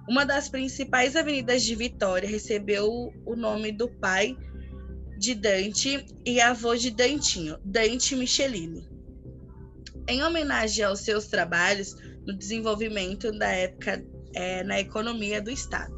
Uma 0.08 0.26
das 0.26 0.48
principais 0.48 1.16
avenidas 1.16 1.62
de 1.64 1.76
Vitória 1.76 2.28
recebeu 2.28 3.14
o 3.26 3.36
nome 3.36 3.72
do 3.72 3.90
pai 3.90 4.38
de 5.18 5.36
Dante 5.36 6.06
e 6.26 6.40
avô 6.40 6.74
de 6.76 6.90
Dantinho, 6.90 7.58
Dante 7.64 8.16
Michelini, 8.16 8.89
em 10.10 10.24
homenagem 10.24 10.84
aos 10.84 11.02
seus 11.02 11.28
trabalhos 11.28 11.96
no 12.26 12.36
desenvolvimento 12.36 13.32
da 13.32 13.48
época 13.48 14.04
é, 14.34 14.64
na 14.64 14.80
economia 14.80 15.42
do 15.42 15.52
Estado. 15.52 15.98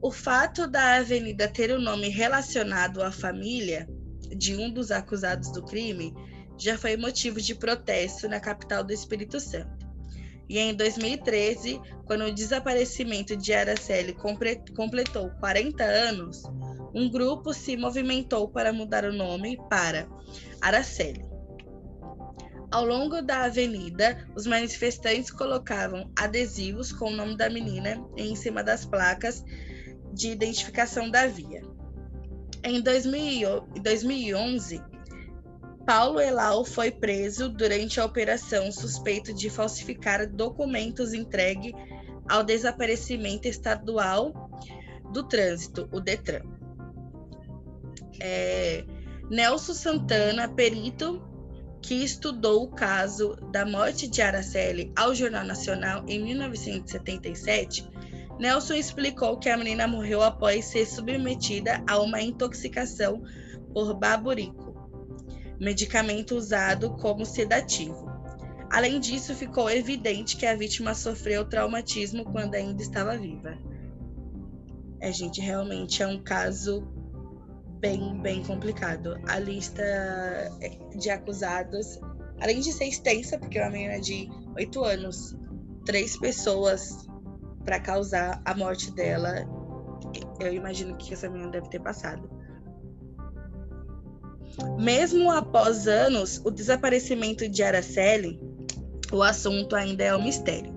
O 0.00 0.12
fato 0.12 0.68
da 0.68 0.96
avenida 0.96 1.48
ter 1.48 1.70
o 1.72 1.78
um 1.78 1.80
nome 1.80 2.08
relacionado 2.08 3.02
à 3.02 3.10
família 3.10 3.88
de 4.36 4.54
um 4.54 4.70
dos 4.70 4.92
acusados 4.92 5.50
do 5.52 5.64
crime 5.64 6.14
já 6.56 6.78
foi 6.78 6.96
motivo 6.96 7.40
de 7.40 7.54
protesto 7.54 8.28
na 8.28 8.38
capital 8.38 8.84
do 8.84 8.92
Espírito 8.92 9.40
Santo. 9.40 9.84
E 10.48 10.58
em 10.58 10.74
2013, 10.74 11.80
quando 12.04 12.24
o 12.24 12.32
desaparecimento 12.32 13.36
de 13.36 13.52
Araceli 13.52 14.16
completou 14.76 15.30
40 15.40 15.82
anos, 15.82 16.44
um 16.94 17.10
grupo 17.10 17.52
se 17.52 17.76
movimentou 17.76 18.48
para 18.48 18.72
mudar 18.72 19.04
o 19.04 19.12
nome 19.12 19.58
para 19.68 20.08
Araceli. 20.60 21.35
Ao 22.70 22.84
longo 22.84 23.22
da 23.22 23.44
avenida, 23.44 24.28
os 24.34 24.46
manifestantes 24.46 25.30
colocavam 25.30 26.10
adesivos 26.16 26.92
com 26.92 27.10
o 27.10 27.16
nome 27.16 27.36
da 27.36 27.48
menina 27.48 28.04
em 28.16 28.34
cima 28.34 28.62
das 28.62 28.84
placas 28.84 29.44
de 30.12 30.30
identificação 30.30 31.10
da 31.10 31.26
via. 31.26 31.62
Em 32.64 32.82
2011, 32.82 34.82
Paulo 35.86 36.20
Elau 36.20 36.64
foi 36.64 36.90
preso 36.90 37.48
durante 37.48 38.00
a 38.00 38.04
operação 38.04 38.72
suspeito 38.72 39.32
de 39.32 39.48
falsificar 39.48 40.28
documentos 40.28 41.14
entregue 41.14 41.72
ao 42.28 42.42
desaparecimento 42.42 43.46
estadual 43.46 44.50
do 45.12 45.22
trânsito, 45.22 45.88
o 45.92 46.00
Detran. 46.00 46.42
É, 48.20 48.84
Nelson 49.30 49.74
Santana, 49.74 50.48
perito 50.48 51.22
que 51.80 51.94
estudou 51.94 52.64
o 52.64 52.68
caso 52.68 53.36
da 53.52 53.64
morte 53.64 54.08
de 54.08 54.20
Araceli 54.22 54.92
ao 54.96 55.14
Jornal 55.14 55.44
Nacional 55.44 56.04
em 56.08 56.22
1977, 56.22 57.88
Nelson 58.38 58.74
explicou 58.74 59.38
que 59.38 59.48
a 59.48 59.56
menina 59.56 59.86
morreu 59.86 60.22
após 60.22 60.66
ser 60.66 60.86
submetida 60.86 61.82
a 61.86 61.98
uma 61.98 62.20
intoxicação 62.20 63.22
por 63.72 63.94
baburico, 63.94 64.90
medicamento 65.58 66.36
usado 66.36 66.90
como 66.96 67.24
sedativo. 67.24 68.06
Além 68.70 69.00
disso, 69.00 69.34
ficou 69.34 69.70
evidente 69.70 70.36
que 70.36 70.44
a 70.44 70.56
vítima 70.56 70.94
sofreu 70.94 71.44
traumatismo 71.44 72.24
quando 72.24 72.56
ainda 72.56 72.82
estava 72.82 73.16
viva. 73.16 73.56
É, 75.00 75.12
gente, 75.12 75.40
realmente 75.40 76.02
é 76.02 76.06
um 76.06 76.22
caso 76.22 76.86
bem, 77.80 78.20
bem 78.20 78.42
complicado. 78.42 79.18
A 79.28 79.38
lista 79.38 79.82
de 80.96 81.10
acusados, 81.10 81.98
além 82.40 82.60
de 82.60 82.72
ser 82.72 82.86
extensa, 82.86 83.38
porque 83.38 83.58
é 83.58 83.62
uma 83.62 83.70
menina 83.70 84.00
de 84.00 84.28
oito 84.56 84.84
anos, 84.84 85.36
três 85.84 86.18
pessoas 86.18 87.06
para 87.64 87.80
causar 87.80 88.40
a 88.44 88.54
morte 88.54 88.90
dela, 88.92 89.44
eu 90.40 90.52
imagino 90.52 90.96
que 90.96 91.14
essa 91.14 91.28
menina 91.28 91.50
deve 91.50 91.68
ter 91.68 91.80
passado. 91.80 92.28
Mesmo 94.78 95.30
após 95.30 95.86
anos, 95.86 96.40
o 96.44 96.50
desaparecimento 96.50 97.48
de 97.48 97.62
Araceli, 97.62 98.40
o 99.12 99.22
assunto 99.22 99.76
ainda 99.76 100.04
é 100.04 100.16
um 100.16 100.22
mistério. 100.22 100.75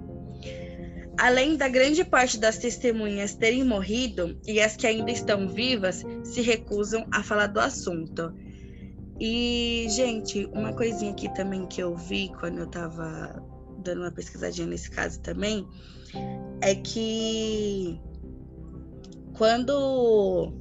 Além 1.19 1.57
da 1.57 1.67
grande 1.67 2.05
parte 2.05 2.37
das 2.37 2.57
testemunhas 2.57 3.35
terem 3.35 3.65
morrido 3.65 4.39
e 4.47 4.61
as 4.61 4.77
que 4.77 4.87
ainda 4.87 5.11
estão 5.11 5.49
vivas 5.49 6.01
se 6.23 6.39
recusam 6.39 7.05
a 7.11 7.21
falar 7.21 7.47
do 7.47 7.59
assunto. 7.59 8.33
E, 9.19 9.85
gente, 9.89 10.45
uma 10.53 10.71
coisinha 10.71 11.11
aqui 11.11 11.27
também 11.33 11.67
que 11.67 11.83
eu 11.83 11.93
vi 11.93 12.31
quando 12.39 12.59
eu 12.59 12.67
tava 12.67 13.45
dando 13.79 13.99
uma 13.99 14.11
pesquisadinha 14.11 14.65
nesse 14.65 14.89
caso 14.89 15.19
também 15.19 15.67
é 16.61 16.73
que 16.75 17.99
quando 19.33 20.53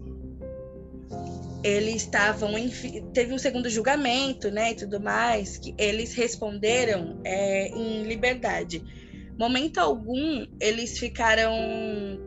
eles 1.62 2.02
estavam 2.02 2.50
teve 3.14 3.32
um 3.32 3.38
segundo 3.38 3.70
julgamento, 3.70 4.50
né, 4.50 4.72
e 4.72 4.74
tudo 4.74 5.00
mais, 5.00 5.56
que 5.56 5.72
eles 5.78 6.14
responderam 6.14 7.20
é, 7.24 7.68
em 7.68 8.02
liberdade 8.02 9.07
momento 9.38 9.78
algum 9.78 10.44
eles 10.60 10.98
ficaram 10.98 11.52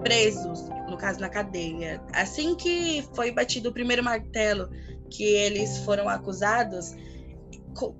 presos, 0.02 0.62
no 0.90 0.98
caso 0.98 1.20
na 1.20 1.30
cadeia. 1.30 2.02
Assim 2.14 2.56
que 2.56 3.04
foi 3.14 3.32
batido 3.32 3.70
o 3.70 3.74
primeiro 3.74 4.04
martelo 4.04 4.70
que 5.10 5.24
eles 5.24 5.80
foram 5.80 6.08
acusados, 6.08 6.96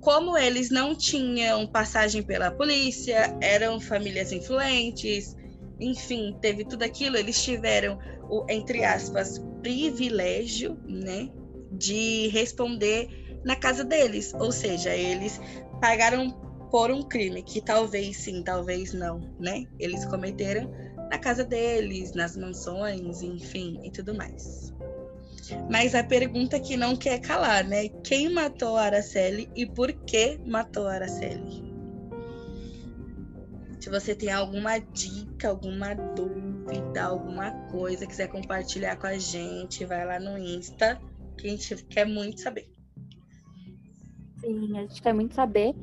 como 0.00 0.36
eles 0.36 0.70
não 0.70 0.96
tinham 0.96 1.66
passagem 1.66 2.22
pela 2.22 2.50
polícia, 2.50 3.36
eram 3.42 3.80
famílias 3.80 4.32
influentes, 4.32 5.36
enfim, 5.78 6.36
teve 6.40 6.64
tudo 6.64 6.82
aquilo, 6.82 7.16
eles 7.16 7.42
tiveram 7.42 7.98
o 8.30 8.46
entre 8.48 8.84
aspas 8.84 9.38
privilégio, 9.60 10.78
né, 10.86 11.28
de 11.72 12.28
responder 12.28 13.08
na 13.44 13.56
casa 13.56 13.84
deles, 13.84 14.32
ou 14.34 14.52
seja, 14.52 14.94
eles 14.94 15.40
pagaram 15.80 16.30
por 16.72 16.90
um 16.90 17.02
crime 17.02 17.42
que 17.42 17.60
talvez 17.60 18.16
sim, 18.16 18.42
talvez 18.42 18.94
não, 18.94 19.20
né? 19.38 19.66
Eles 19.78 20.06
cometeram 20.06 20.72
na 21.10 21.18
casa 21.18 21.44
deles, 21.44 22.14
nas 22.14 22.34
mansões, 22.34 23.20
enfim, 23.20 23.78
e 23.84 23.90
tudo 23.90 24.14
mais. 24.14 24.72
Mas 25.70 25.94
a 25.94 26.02
pergunta 26.02 26.58
que 26.58 26.74
não 26.74 26.96
quer 26.96 27.20
calar, 27.20 27.62
né? 27.62 27.88
Quem 28.02 28.32
matou 28.32 28.78
Araceli 28.78 29.50
e 29.54 29.66
por 29.66 29.92
que 29.92 30.40
matou 30.46 30.86
Araceli? 30.86 31.62
Se 33.78 33.90
você 33.90 34.14
tem 34.14 34.32
alguma 34.32 34.78
dica, 34.78 35.50
alguma 35.50 35.92
dúvida, 35.92 37.04
alguma 37.04 37.50
coisa, 37.68 38.06
quiser 38.06 38.28
compartilhar 38.28 38.96
com 38.96 39.08
a 39.08 39.18
gente, 39.18 39.84
vai 39.84 40.06
lá 40.06 40.18
no 40.18 40.38
Insta, 40.38 40.98
que 41.36 41.48
a 41.48 41.50
gente 41.50 41.84
quer 41.84 42.06
muito 42.06 42.40
saber. 42.40 42.66
Sim, 44.40 44.78
a 44.78 44.80
gente 44.82 45.02
quer 45.02 45.12
muito 45.12 45.34
saber. 45.34 45.74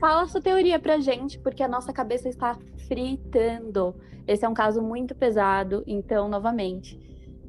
Fala 0.00 0.26
sua 0.26 0.40
teoria 0.40 0.78
pra 0.78 0.98
gente, 0.98 1.38
porque 1.38 1.62
a 1.62 1.68
nossa 1.68 1.92
cabeça 1.92 2.26
está 2.26 2.58
fritando. 2.88 3.94
Esse 4.26 4.46
é 4.46 4.48
um 4.48 4.54
caso 4.54 4.80
muito 4.80 5.14
pesado, 5.14 5.84
então, 5.86 6.26
novamente, 6.26 6.98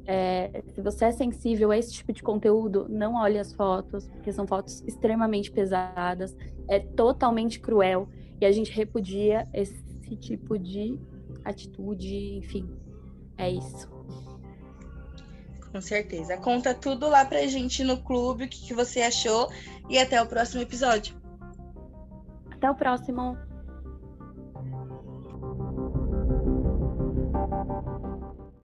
é, 0.04 0.62
se 0.74 0.82
você 0.82 1.06
é 1.06 1.12
sensível 1.12 1.70
a 1.70 1.78
esse 1.78 1.92
tipo 1.92 2.12
de 2.12 2.22
conteúdo, 2.22 2.86
não 2.90 3.14
olhe 3.14 3.38
as 3.38 3.54
fotos, 3.54 4.06
porque 4.08 4.32
são 4.32 4.46
fotos 4.46 4.82
extremamente 4.86 5.50
pesadas, 5.50 6.36
é 6.68 6.78
totalmente 6.78 7.58
cruel, 7.58 8.06
e 8.38 8.44
a 8.44 8.52
gente 8.52 8.70
repudia 8.70 9.48
esse 9.54 9.82
tipo 10.16 10.58
de 10.58 10.98
atitude, 11.44 12.36
enfim, 12.36 12.68
é 13.38 13.48
isso. 13.48 13.88
Com 15.72 15.80
certeza. 15.80 16.36
Conta 16.36 16.74
tudo 16.74 17.08
lá 17.08 17.24
pra 17.24 17.46
gente 17.46 17.82
no 17.82 17.96
clube, 18.02 18.44
o 18.44 18.48
que, 18.48 18.60
que 18.66 18.74
você 18.74 19.00
achou, 19.00 19.50
e 19.88 19.98
até 19.98 20.20
o 20.20 20.26
próximo 20.26 20.60
episódio. 20.60 21.21
Até 22.62 22.70
o 22.70 22.76
próximo! 22.76 23.36